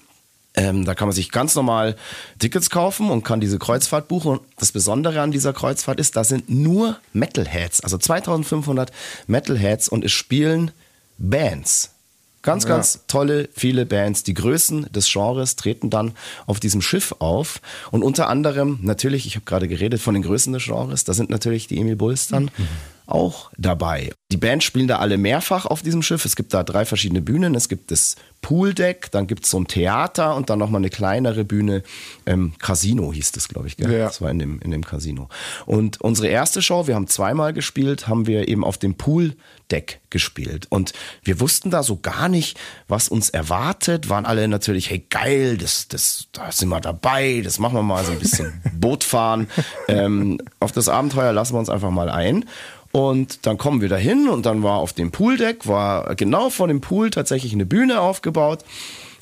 [0.55, 1.97] Ähm, da kann man sich ganz normal
[2.39, 4.33] Tickets kaufen und kann diese Kreuzfahrt buchen.
[4.33, 8.91] Und das Besondere an dieser Kreuzfahrt ist, da sind nur Metalheads, also 2500
[9.29, 10.73] Metalheads und es spielen
[11.19, 11.91] Bands.
[12.43, 14.23] Ganz, ganz tolle, viele Bands.
[14.23, 16.13] Die Größen des Genres treten dann
[16.47, 17.61] auf diesem Schiff auf.
[17.91, 21.29] Und unter anderem, natürlich, ich habe gerade geredet von den Größen des Genres, da sind
[21.29, 22.51] natürlich die Emil Bulls dann
[23.11, 24.11] auch dabei.
[24.33, 26.25] Die Bands spielen da alle mehrfach auf diesem Schiff.
[26.25, 27.55] Es gibt da drei verschiedene Bühnen.
[27.55, 31.45] Es gibt das Pooldeck, dann gibt es so ein Theater und dann nochmal eine kleinere
[31.45, 31.83] Bühne.
[32.27, 33.77] Ähm, Casino hieß das, glaube ich.
[33.77, 33.93] Gell?
[33.93, 34.07] Ja.
[34.07, 35.29] Das war in dem, in dem Casino.
[35.67, 40.67] Und unsere erste Show, wir haben zweimal gespielt, haben wir eben auf dem Pooldeck gespielt.
[40.71, 40.93] Und
[41.23, 44.09] wir wussten da so gar nicht, was uns erwartet.
[44.09, 48.05] Waren alle natürlich, hey geil, das, das, da sind wir dabei, das machen wir mal
[48.05, 49.49] so ein bisschen Boot fahren.
[49.89, 52.47] ähm, auf das Abenteuer lassen wir uns einfach mal ein.
[52.93, 56.67] Und dann kommen wir da hin und dann war auf dem Pooldeck, war genau vor
[56.67, 58.65] dem Pool tatsächlich eine Bühne aufgebaut.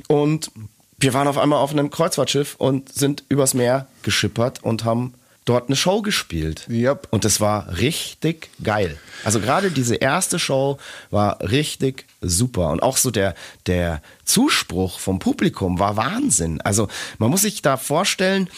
[0.07, 0.50] Und
[0.98, 5.68] wir waren auf einmal auf einem Kreuzfahrtschiff und sind übers Meer geschippert und haben dort
[5.68, 6.66] eine Show gespielt.
[6.68, 7.09] Yep.
[7.11, 8.98] Und das war richtig geil.
[9.24, 10.78] Also gerade diese erste Show
[11.11, 12.70] war richtig super.
[12.70, 13.35] Und auch so der,
[13.66, 16.61] der Zuspruch vom Publikum war Wahnsinn.
[16.61, 18.50] Also man muss sich da vorstellen,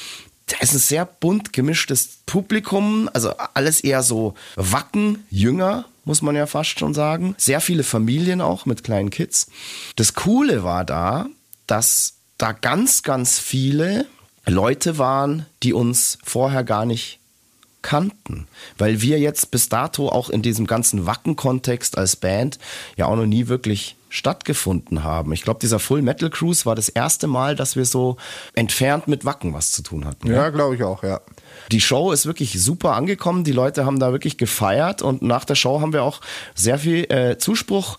[0.50, 6.34] da ist ein sehr bunt gemischtes Publikum, also alles eher so Wacken, jünger, muss man
[6.34, 7.34] ja fast schon sagen.
[7.38, 9.48] Sehr viele Familien auch mit kleinen Kids.
[9.96, 11.26] Das Coole war da,
[11.66, 14.06] dass da ganz, ganz viele
[14.46, 17.20] Leute waren, die uns vorher gar nicht
[17.82, 22.58] kannten, weil wir jetzt bis dato auch in diesem ganzen Wacken-Kontext als Band
[22.96, 25.32] ja auch noch nie wirklich stattgefunden haben.
[25.32, 28.16] Ich glaube, dieser Full Metal Cruise war das erste Mal, dass wir so
[28.54, 30.30] entfernt mit Wacken was zu tun hatten.
[30.30, 31.20] Ja, glaube ich auch, ja.
[31.70, 33.44] Die Show ist wirklich super angekommen.
[33.44, 36.20] Die Leute haben da wirklich gefeiert und nach der Show haben wir auch
[36.54, 37.98] sehr viel äh, Zuspruch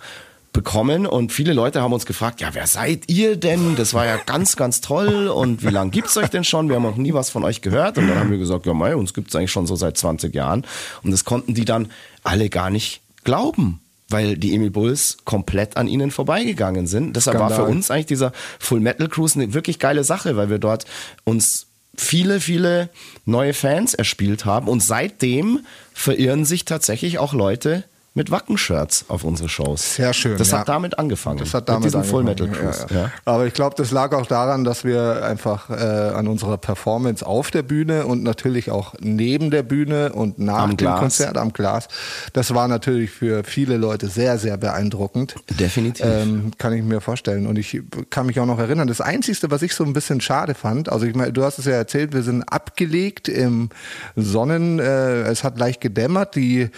[0.54, 3.78] bekommen und viele Leute haben uns gefragt, ja, wer seid ihr denn?
[3.78, 6.67] Das war ja ganz, ganz toll und wie lange gibt's euch denn schon?
[6.67, 8.95] Wir haben noch nie was von euch gehört und dann haben wir gesagt, ja, mei,
[8.95, 10.65] uns gibt's eigentlich schon so seit 20 Jahren
[11.04, 11.89] und das konnten die dann
[12.24, 13.81] alle gar nicht glauben
[14.12, 17.15] weil die Emil Bulls komplett an ihnen vorbeigegangen sind.
[17.15, 20.60] Deshalb war für uns eigentlich dieser Full Metal Cruise eine wirklich geile Sache, weil wir
[20.60, 20.86] dort
[21.24, 22.89] uns viele, viele
[23.26, 25.60] neue Fans erspielt haben und seitdem
[25.93, 29.95] verirren sich tatsächlich auch Leute mit Wacken-Shirts auf unsere Shows.
[29.95, 30.38] Sehr schön.
[30.38, 30.60] Das ja.
[30.60, 31.39] hat damit angefangen.
[31.39, 32.86] Das hat damit mit diesem Full angefangen, Metal Cruise.
[32.89, 33.02] Ja.
[33.04, 33.12] Ja.
[33.24, 37.52] Aber ich glaube, das lag auch daran, dass wir einfach äh, an unserer Performance auf
[37.52, 41.00] der Bühne und natürlich auch neben der Bühne und nach Am dem Glas.
[41.00, 41.88] Konzert am Glas,
[42.34, 45.36] das war natürlich für viele Leute sehr, sehr beeindruckend.
[45.50, 46.06] Definitiv.
[46.06, 47.47] Ähm, kann ich mir vorstellen.
[47.47, 50.54] Und ich kann mich auch noch erinnern, das Einzige, was ich so ein bisschen schade
[50.54, 53.69] fand, also ich meine, du hast es ja erzählt, wir sind abgelegt im
[54.17, 56.69] Sonnen, äh, es hat leicht gedämmert, die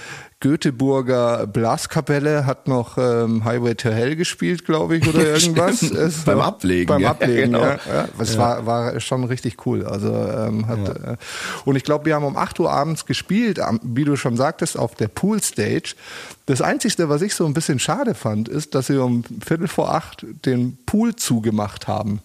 [0.44, 5.82] Göteborger Blaskapelle hat noch ähm, Highway to Hell gespielt, glaube ich, oder irgendwas.
[5.82, 7.62] Es Beim Ablegen, Beim ja, Ablegen, genau.
[7.64, 7.80] ja.
[7.88, 8.10] ja.
[8.20, 9.86] Es War, war schon richtig cool.
[9.86, 11.16] Also ähm, hat, äh,
[11.64, 14.96] und ich glaube, wir haben um 8 Uhr abends gespielt, wie du schon sagtest, auf
[14.96, 15.96] der Poolstage.
[16.46, 19.96] Das Einzige, was ich so ein bisschen schade fand, ist, dass sie um Viertel vor
[19.96, 22.20] acht den Pool zugemacht haben.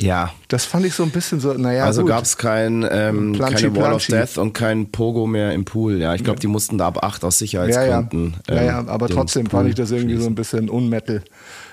[0.00, 0.30] Ja.
[0.48, 3.76] Das fand ich so ein bisschen so, naja, Also gab es kein, ähm, Planschi, keine
[3.76, 4.06] Wall of.
[4.06, 5.98] Death und kein Pogo mehr im Pool.
[5.98, 7.66] Ja, ich glaube, die mussten da ab acht aus ja, ja.
[7.66, 8.36] Sicherheitsgründen.
[8.48, 10.32] ja, ja, ähm, aber trotzdem Pool fand ich das irgendwie so schließen.
[10.32, 11.22] ein bisschen unmetal.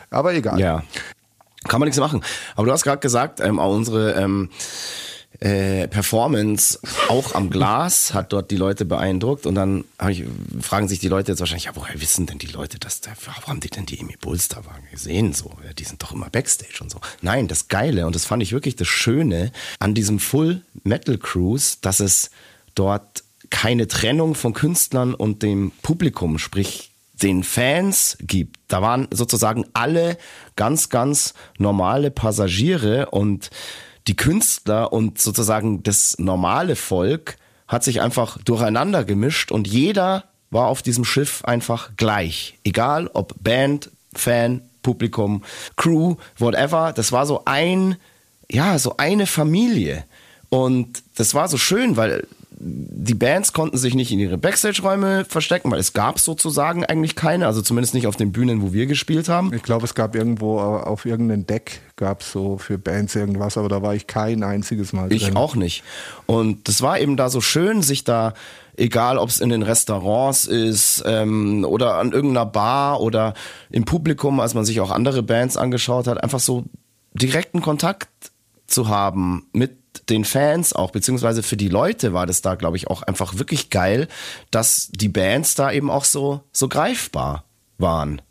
[0.10, 0.60] Aber egal.
[0.60, 0.84] Ja.
[1.68, 2.22] Kann man nichts machen.
[2.56, 4.50] Aber du hast gerade gesagt, ähm, auch unsere ähm,
[5.40, 10.24] äh, Performance auch am Glas hat dort die Leute beeindruckt und dann ich,
[10.60, 13.48] fragen sich die Leute jetzt wahrscheinlich, ja, woher wissen denn die Leute, dass da, wo
[13.48, 15.34] haben die denn die Amy waren gesehen?
[15.34, 17.00] So, die sind doch immer Backstage und so.
[17.22, 21.78] Nein, das Geile und das fand ich wirklich das Schöne an diesem Full Metal Cruise,
[21.82, 22.32] dass es
[22.74, 28.58] dort keine Trennung von Künstlern und dem Publikum, sprich den Fans gibt.
[28.68, 30.18] Da waren sozusagen alle
[30.56, 33.50] ganz, ganz normale Passagiere und
[34.08, 40.68] die Künstler und sozusagen das normale Volk hat sich einfach durcheinander gemischt und jeder war
[40.68, 42.58] auf diesem Schiff einfach gleich.
[42.64, 45.44] Egal ob Band, Fan, Publikum,
[45.76, 46.94] Crew, whatever.
[46.94, 47.98] Das war so ein,
[48.50, 50.06] ja, so eine Familie.
[50.50, 52.26] Und das war so schön, weil
[52.60, 57.46] die Bands konnten sich nicht in ihre Backstage-Räume verstecken, weil es gab sozusagen eigentlich keine,
[57.46, 59.54] also zumindest nicht auf den Bühnen, wo wir gespielt haben.
[59.54, 63.70] Ich glaube, es gab irgendwo auf irgendeinem Deck gab es so für Bands irgendwas, aber
[63.70, 65.36] da war ich kein einziges Mal Ich drin.
[65.36, 65.84] auch nicht.
[66.26, 68.34] Und das war eben da so schön, sich da,
[68.76, 73.34] egal ob es in den Restaurants ist ähm, oder an irgendeiner Bar oder
[73.70, 76.66] im Publikum, als man sich auch andere Bands angeschaut hat, einfach so
[77.14, 78.10] direkten Kontakt
[78.68, 79.78] zu haben mit
[80.10, 83.70] den Fans auch, beziehungsweise für die Leute war das da, glaube ich, auch einfach wirklich
[83.70, 84.08] geil,
[84.52, 87.44] dass die Bands da eben auch so, so greifbar
[87.78, 88.22] waren.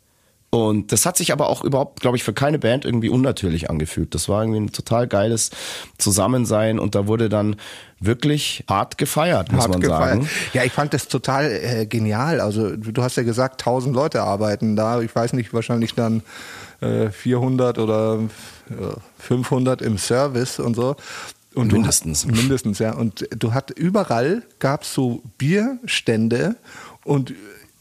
[0.49, 4.15] Und das hat sich aber auch überhaupt, glaube ich, für keine Band irgendwie unnatürlich angefühlt.
[4.15, 5.51] Das war irgendwie ein total geiles
[5.97, 7.57] Zusammensein und da wurde dann
[7.99, 10.09] wirklich hart gefeiert, muss Hart man gefeiert.
[10.23, 10.29] sagen.
[10.53, 12.39] Ja, ich fand das total äh, genial.
[12.39, 15.01] Also du hast ja gesagt, 1000 Leute arbeiten da.
[15.01, 16.23] Ich weiß nicht, wahrscheinlich dann
[16.79, 18.19] äh, 400 oder
[18.69, 18.73] äh,
[19.19, 20.95] 500 im Service und so.
[21.57, 22.25] Und du Mindestens.
[22.25, 22.93] Hast, mindestens, ja.
[22.93, 26.55] Und du hat überall gab es so Bierstände
[27.03, 27.33] und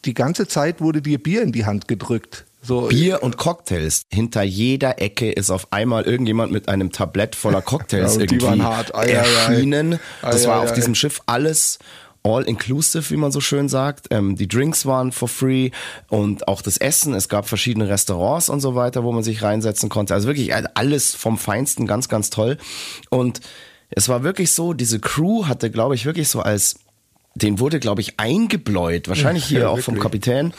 [0.06, 2.46] die ganze Zeit wurde dir Bier in die Hand gedrückt.
[2.62, 4.02] So, Bier und Cocktails.
[4.10, 8.94] Hinter jeder Ecke ist auf einmal irgendjemand mit einem Tablett voller Cocktails Ja, irgendwie hart.
[8.94, 9.12] Ei, ei, ei.
[9.12, 10.00] erschienen.
[10.22, 11.78] Das war auf diesem Schiff alles
[12.26, 14.08] all-inclusive, wie man so schön sagt.
[14.10, 15.70] Ähm, die Drinks waren for free
[16.08, 17.14] und auch das Essen.
[17.14, 20.14] Es gab verschiedene Restaurants und so weiter, wo man sich reinsetzen konnte.
[20.14, 22.58] Also wirklich alles vom Feinsten, ganz, ganz toll.
[23.10, 23.40] Und
[23.90, 26.80] es war wirklich so, diese Crew hatte, glaube ich, wirklich so als
[27.36, 30.02] den wurde, glaube ich, eingebläut, wahrscheinlich hier Ja, auch vom wirklich.
[30.02, 30.54] Kapitän.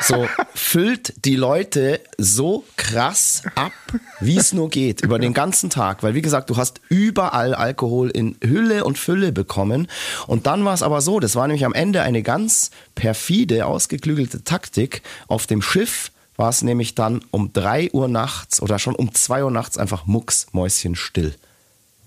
[0.00, 3.72] So füllt die Leute so krass ab,
[4.20, 6.02] wie es nur geht, über den ganzen Tag.
[6.02, 9.88] Weil, wie gesagt, du hast überall Alkohol in Hülle und Fülle bekommen.
[10.26, 14.44] Und dann war es aber so, das war nämlich am Ende eine ganz perfide, ausgeklügelte
[14.44, 15.02] Taktik.
[15.26, 19.42] Auf dem Schiff war es nämlich dann um drei Uhr nachts oder schon um zwei
[19.42, 21.34] Uhr nachts einfach mucksmäuschenstill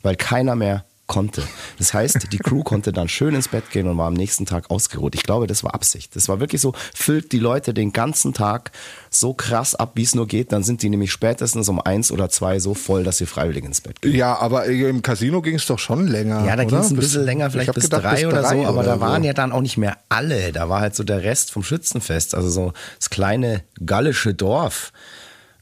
[0.04, 1.44] weil keiner mehr konnte.
[1.78, 4.72] Das heißt, die Crew konnte dann schön ins Bett gehen und war am nächsten Tag
[4.72, 5.14] ausgeruht.
[5.14, 6.16] Ich glaube, das war Absicht.
[6.16, 8.72] Das war wirklich so, füllt die Leute den ganzen Tag
[9.10, 10.54] so krass ab, wie es nur geht.
[10.54, 13.82] Dann sind die nämlich spätestens um eins oder zwei so voll, dass sie freiwillig ins
[13.82, 14.16] Bett gehen.
[14.16, 16.46] Ja, aber im Casino ging es doch schon länger.
[16.46, 16.86] Ja, da ging oder?
[16.86, 19.02] es ein Bis- bisschen länger, ich vielleicht bis gedacht, drei oder so, aber da oder
[19.02, 19.28] waren so.
[19.28, 20.54] ja dann auch nicht mehr alle.
[20.54, 24.94] Da war halt so der Rest vom Schützenfest, also so das kleine gallische Dorf.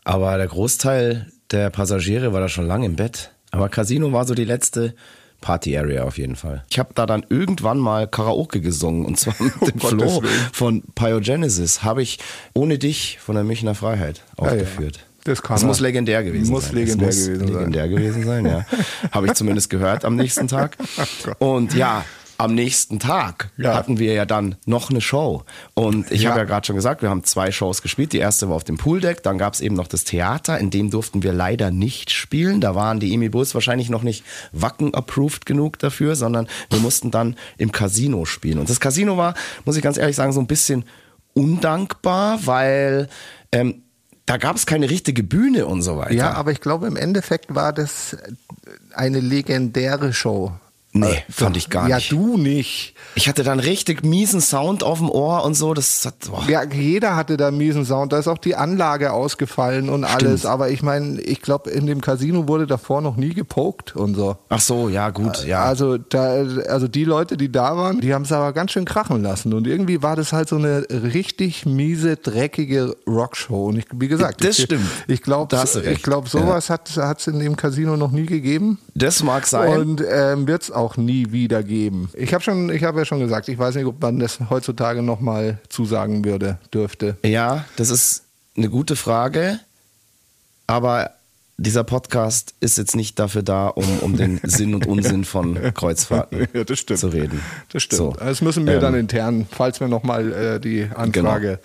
[0.03, 3.31] Aber der Großteil der Passagiere war da schon lange im Bett.
[3.49, 4.93] Aber Casino war so die letzte
[5.41, 6.63] Party-Area auf jeden Fall.
[6.69, 10.23] Ich habe da dann irgendwann mal Karaoke gesungen und zwar mit dem Gottes Flo
[10.53, 11.83] von Pyogenesis.
[11.83, 12.19] Habe ich
[12.53, 14.99] ohne dich von der Münchner Freiheit aufgeführt.
[15.25, 15.67] Das kann das er.
[15.67, 16.75] muss legendär gewesen Muss sein.
[16.75, 17.53] legendär das muss gewesen sein.
[17.55, 18.65] legendär gewesen sein, ja.
[19.11, 20.77] Habe ich zumindest gehört am nächsten Tag.
[21.39, 22.05] Und ja,
[22.39, 23.73] am nächsten Tag Ja.
[23.75, 25.43] hatten wir ja dann noch eine Show.
[25.73, 26.29] Und ich Ja.
[26.29, 28.13] habe ja gerade schon gesagt, wir haben zwei Shows gespielt.
[28.13, 30.89] Die erste war auf dem Pooldeck, dann gab es eben noch das Theater, in dem
[30.89, 32.61] durften wir leider nicht spielen.
[32.61, 34.23] Da waren die Emil Bulls wahrscheinlich noch nicht
[34.53, 38.57] Wacken-approved genug dafür, sondern wir mussten dann im Casino spielen.
[38.59, 39.33] Und das Casino war,
[39.65, 40.85] muss ich ganz ehrlich sagen, so ein bisschen
[41.33, 43.09] undankbar, weil
[43.51, 43.83] ähm,
[44.25, 46.13] da gab es keine richtige Bühne und so weiter.
[46.13, 48.15] Ja, aber ich glaube, im Endeffekt war das
[48.93, 50.51] eine legendäre Show.
[50.91, 52.11] Nee, fand ich gar ja, nicht.
[52.11, 52.95] Ja, du nicht.
[53.13, 55.75] Ich hatte dann richtig miesen Sound auf dem Ohr und so.
[55.75, 56.43] Das hat, boah.
[56.47, 58.11] Ja, jeder hatte da miesen Sound.
[58.11, 60.47] Da ist auch die Anlage ausgefallen und alles.
[60.47, 64.37] Aber ich meine, ich glaube, in dem Casino wurde davor noch nie gepokt und so.
[64.49, 65.63] Ach so, ja gut, ja.
[65.63, 69.21] Also, da, also die Leute, die da waren, die haben es aber ganz schön krachen
[69.21, 69.53] lassen.
[69.53, 73.67] Und irgendwie war das halt so eine richtig miese, dreckige Rockshow.
[73.67, 74.89] Und ich, wie gesagt, Das ich, stimmt.
[75.07, 78.79] Ich glaube, ich glaube, sowas hat es in dem Casino noch nie gegeben.
[78.95, 79.79] das mag sein.
[79.79, 82.09] Und ähm, wird es auch nie wieder geben.
[82.15, 85.01] Ich habe schon, ich habe ja schon gesagt, ich weiß nicht, ob man das heutzutage
[85.03, 87.17] nochmal zusagen würde, dürfte.
[87.23, 88.23] ja, das ist
[88.57, 89.59] eine gute Frage.
[90.67, 91.11] Aber
[91.57, 96.47] dieser Podcast ist jetzt nicht dafür da, um, um den Sinn und Unsinn von Kreuzfahrten
[96.53, 96.99] Ja, das stimmt.
[96.99, 97.41] zu reden.
[97.73, 97.97] Das stimmt.
[97.97, 98.13] So.
[98.17, 101.59] Das müssen wir Ähm, dann intern, falls wir nochmal äh, die Anfrage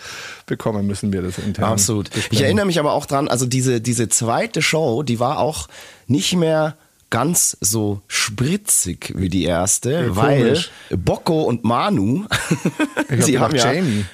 [0.46, 1.64] bekommen, müssen wir das intern.
[1.66, 2.08] Absolut.
[2.08, 2.44] Ich besprechen.
[2.44, 5.68] erinnere mich aber auch dran, also diese, diese zweite Show, die war auch
[6.08, 6.76] nicht mehr
[7.14, 10.64] ganz so spritzig wie die erste, Ja, weil.
[10.90, 12.24] Bocco und Manu,
[13.08, 14.04] Ich die haben ja, Jamie.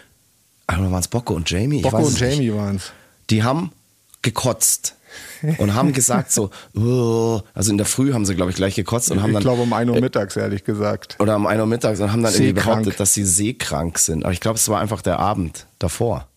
[0.67, 1.81] Aber waren es Bocco und Jamie?
[1.81, 2.21] Bocco und.
[2.21, 2.93] Jamie waren es.
[3.31, 3.73] die haben
[4.23, 4.97] gekotzt
[5.59, 9.11] und haben gesagt so, "Oh", also in der Früh haben sie glaube ich gleich gekotzt
[9.11, 11.17] und haben Ich glaube um 1 Uhr mittags, ehrlich gesagt.
[11.21, 12.67] oder um 1 Uhr mittags und haben dann irgendwie Seekrank.
[12.83, 14.25] behauptet, dass sie seekrank sind.
[14.25, 16.29] Aber ich glaube, es war einfach der Abend davor.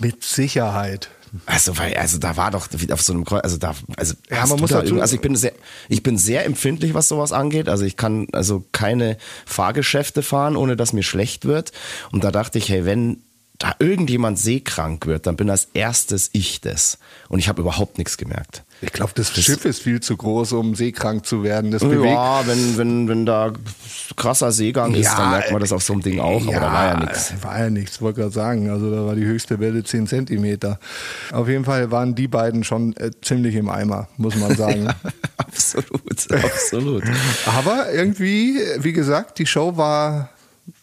[0.00, 1.08] Mit Sicherheit.
[1.46, 4.60] Also, weil, also da war doch auf so einem Kreuz, also da, also, Ja, man
[4.60, 5.52] muss da dazu- also ich bin sehr,
[5.88, 7.68] ich bin sehr empfindlich, was sowas angeht.
[7.68, 9.16] Also ich kann also keine
[9.46, 11.72] Fahrgeschäfte fahren, ohne dass mir schlecht wird.
[12.12, 13.22] Und da dachte ich, hey, wenn
[13.58, 16.98] da irgendjemand seekrank wird, dann bin als erstes ich das.
[17.28, 18.64] Und ich habe überhaupt nichts gemerkt.
[18.84, 21.70] Ich glaube, das, Schiff ist viel zu groß, um seekrank zu werden.
[21.70, 22.12] Das bewegt.
[22.12, 23.52] Ja, wenn, wenn, wenn da
[24.16, 26.72] krasser Seegang ist, Ja, dann merkt man das auf so einem Ding auch, aber da
[26.72, 27.34] war ja nichts.
[27.42, 28.68] War ja nichts, wollte gerade sagen.
[28.70, 30.78] Also da war die höchste Welle 10 Zentimeter.
[31.32, 34.88] Auf jeden Fall waren die beiden schon äh, ziemlich im Eimer, muss man sagen.
[35.36, 37.04] absolut, absolut.
[37.46, 40.28] Aber irgendwie, wie gesagt, die Show war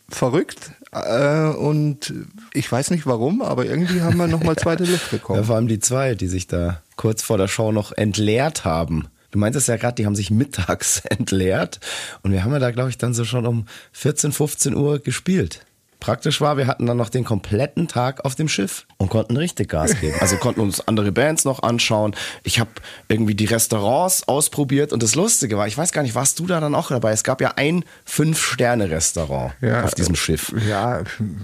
[0.09, 2.13] verrückt äh, und
[2.53, 5.43] ich weiß nicht warum, aber irgendwie haben wir nochmal zweite Luft Ja, bekommen.
[5.45, 9.07] vor allem die zwei, die sich da kurz vor der Show noch entleert haben.
[9.31, 11.79] Du meintest ja gerade, die haben sich mittags entleert.
[12.21, 15.65] Und wir haben ja da, glaube ich, dann so schon um 14, 15 Uhr gespielt.
[16.01, 19.69] Praktisch war, wir hatten dann noch den kompletten Tag auf dem Schiff und konnten richtig
[19.69, 20.15] Gas geben.
[20.19, 22.15] Also konnten uns andere Bands noch anschauen.
[22.43, 22.71] Ich habe
[23.07, 26.59] irgendwie die Restaurants ausprobiert und das Lustige war, ich weiß gar nicht, warst du da
[26.59, 27.11] dann auch dabei?
[27.11, 30.53] Es gab ja ein Fünf-Sterne-Restaurant Ja, auf diesem Schiff.
[30.67, 31.03] Ja,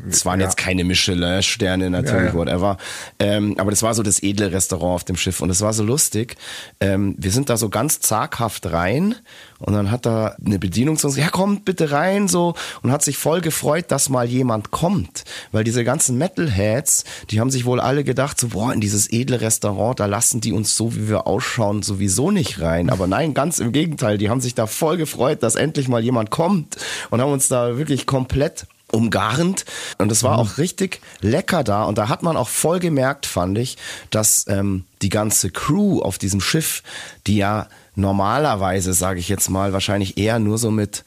[0.10, 0.48] Es waren ja.
[0.48, 2.34] jetzt keine Michelin-Sterne natürlich, Ja, ja.
[2.34, 2.78] whatever.
[3.20, 5.84] Ähm, aber das war so das edle Restaurant auf dem Schiff und es war so
[5.84, 6.36] lustig.
[6.80, 9.16] Ähm, wir sind da so ganz zaghaft rein
[9.60, 12.92] und dann hat da eine Bedienung zu uns gesagt, ja kommt bitte rein so und
[12.92, 15.24] hat sich voll gefreut, dass mal jemand kommt.
[15.52, 19.42] Weil diese ganzen Metalheads, die haben sich wohl alle gedacht, so boah, in dieses edle
[19.42, 22.90] Restaurant, da lassen die uns so, wie wir ausschauen, sowieso nicht rein.
[22.90, 26.30] Aber nein, ganz im Gegenteil, die haben sich da voll gefreut, dass endlich mal jemand
[26.30, 26.78] kommt
[27.10, 29.66] und haben uns da wirklich komplett umgarnt
[29.98, 33.58] und es war auch richtig lecker da und da hat man auch voll gemerkt, fand
[33.58, 33.78] ich,
[34.12, 36.84] dass ähm, die ganze Crew auf diesem Schiff,
[37.28, 37.68] die ja
[37.98, 41.04] normalerweise, sage ich jetzt mal, wahrscheinlich eher nur so mit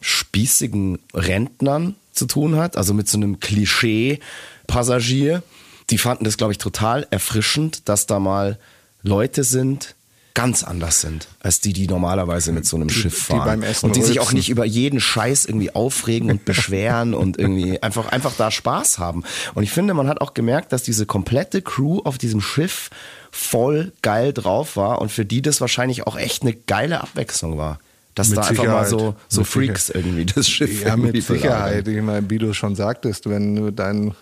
[0.00, 5.42] spießigen Rentnern zu tun hat, also mit so einem Klischee-Passagier.
[5.90, 8.58] Die fanden das, glaube ich, total erfrischend, dass da mal
[9.02, 9.94] Leute sind,
[10.34, 13.44] ganz anders sind, als die, die normalerweise mit so einem Schiff fahren.
[13.44, 17.38] beim Essen und die sich auch nicht über jeden Scheiß irgendwie aufregen und beschweren und
[17.38, 19.24] irgendwie einfach, einfach da Spaß haben.
[19.54, 22.90] Und ich finde, man hat auch gemerkt, dass diese komplette Crew auf diesem Schiff
[23.30, 27.78] voll geil drauf war und für die das wahrscheinlich auch echt eine geile Abwechslung war.
[28.14, 28.88] Dass Mit da einfach mal Sicherheit.
[28.88, 31.86] so, so Mit Freaks irgendwie das Schiff Ja, mit Sicherheit.
[31.86, 34.14] Ich meine, wie du schon sagtest, wenn dein,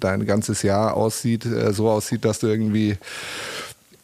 [0.00, 2.96] dein ganzes Jahr aussieht, äh, so aussieht, dass du irgendwie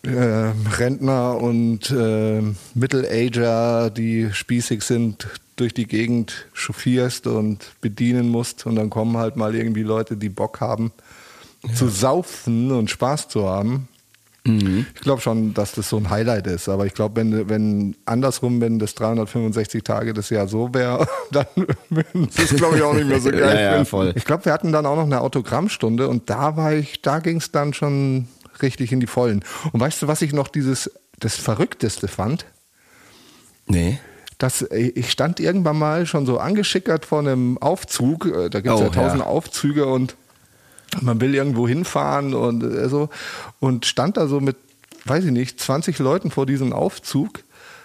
[0.03, 2.43] äh, Rentner und äh,
[2.75, 5.27] Middle-Ager, die spießig sind,
[5.57, 10.29] durch die Gegend chauffierst und bedienen musst und dann kommen halt mal irgendwie Leute, die
[10.29, 10.93] Bock haben
[11.75, 13.89] zu saufen und Spaß zu haben.
[14.47, 18.61] Ich glaube schon, dass das so ein Highlight ist, aber ich glaube, wenn, wenn andersrum,
[18.61, 21.47] wenn das 365 Tage das Jahr so wäre, dann
[21.89, 24.13] würden sie es, glaube ich, auch nicht mehr so geil Ja, ja, voll.
[24.17, 27.39] Ich glaube, wir hatten dann auch noch eine Autogrammstunde und da war ich, da ging
[27.39, 28.29] es dann schon
[28.61, 29.43] richtig in die Vollen.
[29.73, 32.45] Und weißt du, was ich noch dieses, das Verrückteste fand?
[33.67, 33.99] Nee.
[34.37, 38.27] dass äh, ich stand irgendwann mal schon so angeschickert vor einem Aufzug.
[38.27, 39.27] äh, Da gibt es Oh, ja tausend ja.
[39.27, 40.17] Aufzüge und
[41.03, 43.09] man will irgendwo hinfahren und äh, so.
[43.61, 44.57] Und stand da so mit,
[45.05, 47.45] weiß ich nicht, 20 Leuten vor diesem Aufzug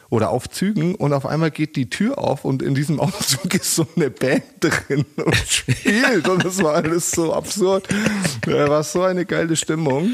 [0.09, 3.87] oder Aufzügen und auf einmal geht die Tür auf und in diesem Aufzug ist so
[3.95, 7.87] eine Band drin und spielt und das war alles so absurd.
[8.41, 10.11] Da war so eine geile Stimmung.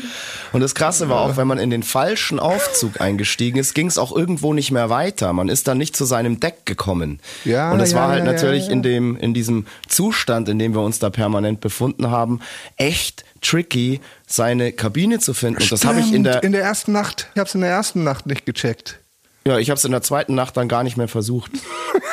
[0.51, 3.97] Und das Krasse war auch, wenn man in den falschen Aufzug eingestiegen ist, ging es
[3.97, 5.31] auch irgendwo nicht mehr weiter.
[5.33, 7.19] Man ist dann nicht zu seinem Deck gekommen.
[7.45, 10.59] Ja, und es ja, war halt ja, natürlich ja, in dem in diesem Zustand, in
[10.59, 12.41] dem wir uns da permanent befunden haben,
[12.77, 15.61] echt tricky, seine Kabine zu finden.
[15.61, 17.29] Und das habe ich in Stimmt, der in der ersten Nacht.
[17.33, 18.99] Ich habe es in der ersten Nacht nicht gecheckt.
[19.47, 21.51] Ja, ich habe es in der zweiten Nacht dann gar nicht mehr versucht.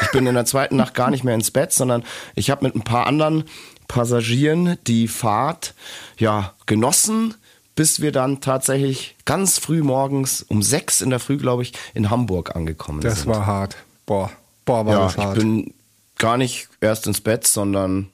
[0.02, 2.04] Ich bin in der zweiten Nacht gar nicht mehr ins Bett, sondern
[2.34, 3.44] ich habe mit ein paar anderen
[3.88, 5.74] Passagieren die Fahrt
[6.18, 7.34] ja genossen,
[7.74, 12.10] bis wir dann tatsächlich ganz früh morgens um sechs in der Früh, glaube ich, in
[12.10, 13.30] Hamburg angekommen Das sind.
[13.30, 13.76] war hart.
[14.04, 14.30] Boah,
[14.66, 15.38] boah, war ja, das ich hart.
[15.38, 15.74] bin
[16.18, 18.08] gar nicht erst ins Bett, sondern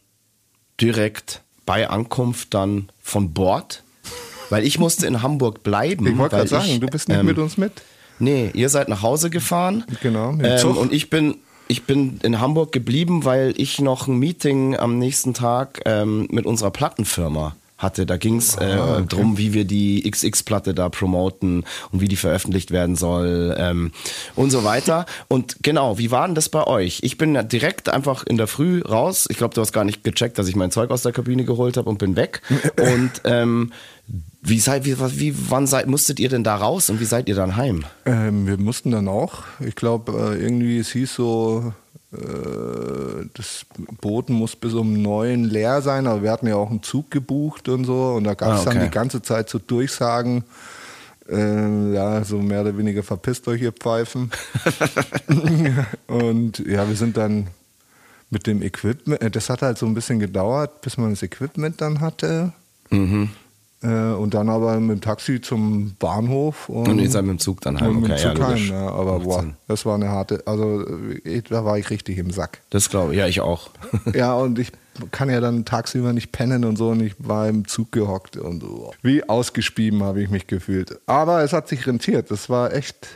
[0.80, 3.82] direkt bei Ankunft dann von Bord,
[4.48, 6.06] weil ich musste in Hamburg bleiben.
[6.06, 7.72] ich wollte gerade sagen, ich, du bist nicht ähm, mit uns mit.
[8.18, 9.84] Nee, ihr seid nach Hause gefahren.
[10.02, 11.36] Genau, Ähm, und ich bin,
[11.68, 16.46] ich bin in Hamburg geblieben, weil ich noch ein Meeting am nächsten Tag ähm, mit
[16.46, 18.06] unserer Plattenfirma hatte.
[18.06, 22.72] Da ging es äh, drum, wie wir die XX-Platte da promoten und wie die veröffentlicht
[22.72, 23.92] werden soll ähm,
[24.34, 25.06] und so weiter.
[25.28, 27.00] Und genau, wie war denn das bei euch?
[27.02, 29.26] Ich bin ja direkt einfach in der Früh raus.
[29.30, 31.76] Ich glaube, du hast gar nicht gecheckt, dass ich mein Zeug aus der Kabine geholt
[31.76, 32.42] habe und bin weg.
[32.80, 33.72] und ähm,
[34.40, 37.34] wie seid, wie, wie, wann seid, musstet ihr denn da raus und wie seid ihr
[37.34, 37.84] dann heim?
[38.06, 41.72] Ähm, wir mussten dann auch, ich glaube, äh, irgendwie, es hieß so,
[42.12, 42.16] äh,
[43.34, 43.66] das
[44.00, 47.68] Boot muss bis um neun leer sein, aber wir hatten ja auch einen Zug gebucht
[47.68, 48.74] und so und da gab es Ah, okay.
[48.74, 50.44] dann die ganze Zeit so Durchsagen,
[51.28, 54.30] äh, ja, so mehr oder weniger verpisst euch ihr Pfeifen.
[56.06, 57.48] und ja, wir sind dann
[58.30, 61.80] mit dem Equipment, äh, das hat halt so ein bisschen gedauert, bis man das Equipment
[61.80, 62.52] dann hatte.
[62.90, 63.30] Mhm.
[63.82, 66.68] Äh, und dann aber mit dem Taxi zum Bahnhof.
[66.68, 68.68] Und, Und seid mit dem Zug dann heim, Und mit dem okay, ja, Zug heim,
[68.68, 69.54] ja, aber Macht boah, Sinn.
[69.68, 70.84] das war eine harte, also
[71.48, 72.60] da war ich richtig im Sack.
[72.70, 73.70] Das glaube ich, ja, ich auch.
[74.14, 74.72] ja, und ich
[75.12, 78.62] kann ja dann tagsüber nicht pennen und so und ich war im Zug gehockt und
[78.62, 78.92] so.
[79.02, 80.98] Wie ausgespieben habe ich mich gefühlt.
[81.06, 83.06] Aber es hat sich rentiert, das war echt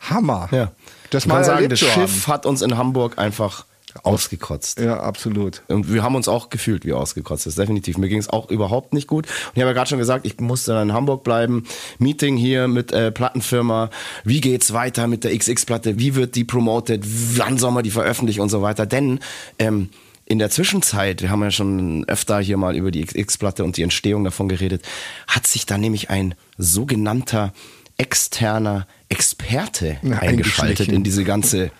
[0.00, 0.48] Hammer.
[0.50, 0.72] Ja.
[1.10, 3.64] Das ich kann sagen, das Schiff hat uns in Hamburg einfach
[4.02, 4.80] ausgekotzt.
[4.80, 5.62] Ja, absolut.
[5.68, 7.46] Und wir haben uns auch gefühlt wie ausgekotzt.
[7.46, 7.96] Das ist definitiv.
[7.96, 9.26] Mir ging es auch überhaupt nicht gut.
[9.26, 11.64] Und ich habe ja gerade schon gesagt, ich musste dann in Hamburg bleiben.
[11.98, 13.90] Meeting hier mit äh, Plattenfirma.
[14.24, 15.98] Wie geht's weiter mit der XX-Platte?
[15.98, 17.04] Wie wird die promoted?
[17.38, 18.86] Wann soll man die veröffentlichen und so weiter?
[18.86, 19.20] Denn
[19.58, 19.90] ähm,
[20.26, 23.82] in der Zwischenzeit, wir haben ja schon öfter hier mal über die XX-Platte und die
[23.82, 24.82] Entstehung davon geredet,
[25.26, 27.52] hat sich da nämlich ein sogenannter
[27.96, 31.70] externer Experte Ja, eingeschaltet in diese ganze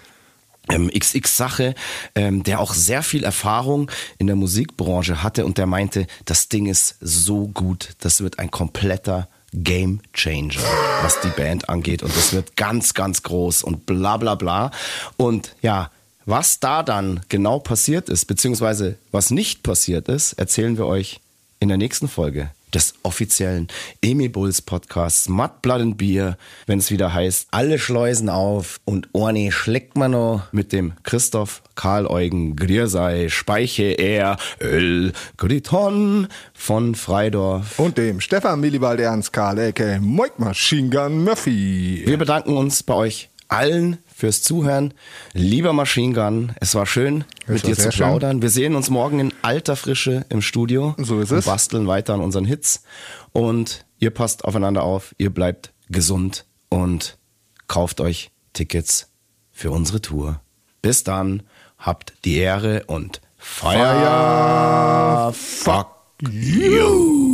[0.70, 1.74] ähm, XX-Sache,
[2.14, 6.66] ähm, der auch sehr viel Erfahrung in der Musikbranche hatte und der meinte, das Ding
[6.66, 10.60] ist so gut, das wird ein kompletter Game Changer,
[11.02, 14.70] was die Band angeht und das wird ganz, ganz groß und bla bla bla.
[15.16, 15.90] Und ja,
[16.26, 21.20] was da dann genau passiert ist, beziehungsweise was nicht passiert ist, erzählen wir euch
[21.60, 23.68] in der nächsten Folge des offiziellen
[24.02, 29.08] Emi Bulls Podcasts Mud Blood and Beer, wenn es wieder heißt, alle Schleusen auf und
[29.12, 36.94] Orne schleckt man noch mit dem Christoph Karl Eugen Griersei Speiche er Öl Griton von
[36.94, 37.78] Freidorf.
[37.78, 39.98] Und dem Stefan Millibald Ernst Karl, a.k.a.
[40.00, 42.02] Moik Machine Gun Murphy.
[42.06, 44.94] Wir bedanken uns bei euch allen fürs Zuhören.
[45.32, 48.06] Lieber Machine Gun, es war schön, Es mit war dir zu sehr schön.
[48.06, 48.42] plaudern.
[48.42, 50.94] Wir sehen uns morgen in alter Frische im Studio.
[50.98, 51.46] So ist es.
[51.46, 52.84] basteln weiter an unseren Hits.
[53.32, 57.18] Und ihr passt aufeinander auf, ihr bleibt gesund und
[57.66, 59.08] kauft euch Tickets
[59.50, 60.40] für unsere Tour.
[60.80, 61.42] Bis dann,
[61.78, 65.88] habt die Ehre und Fire, fuck
[66.30, 67.33] you.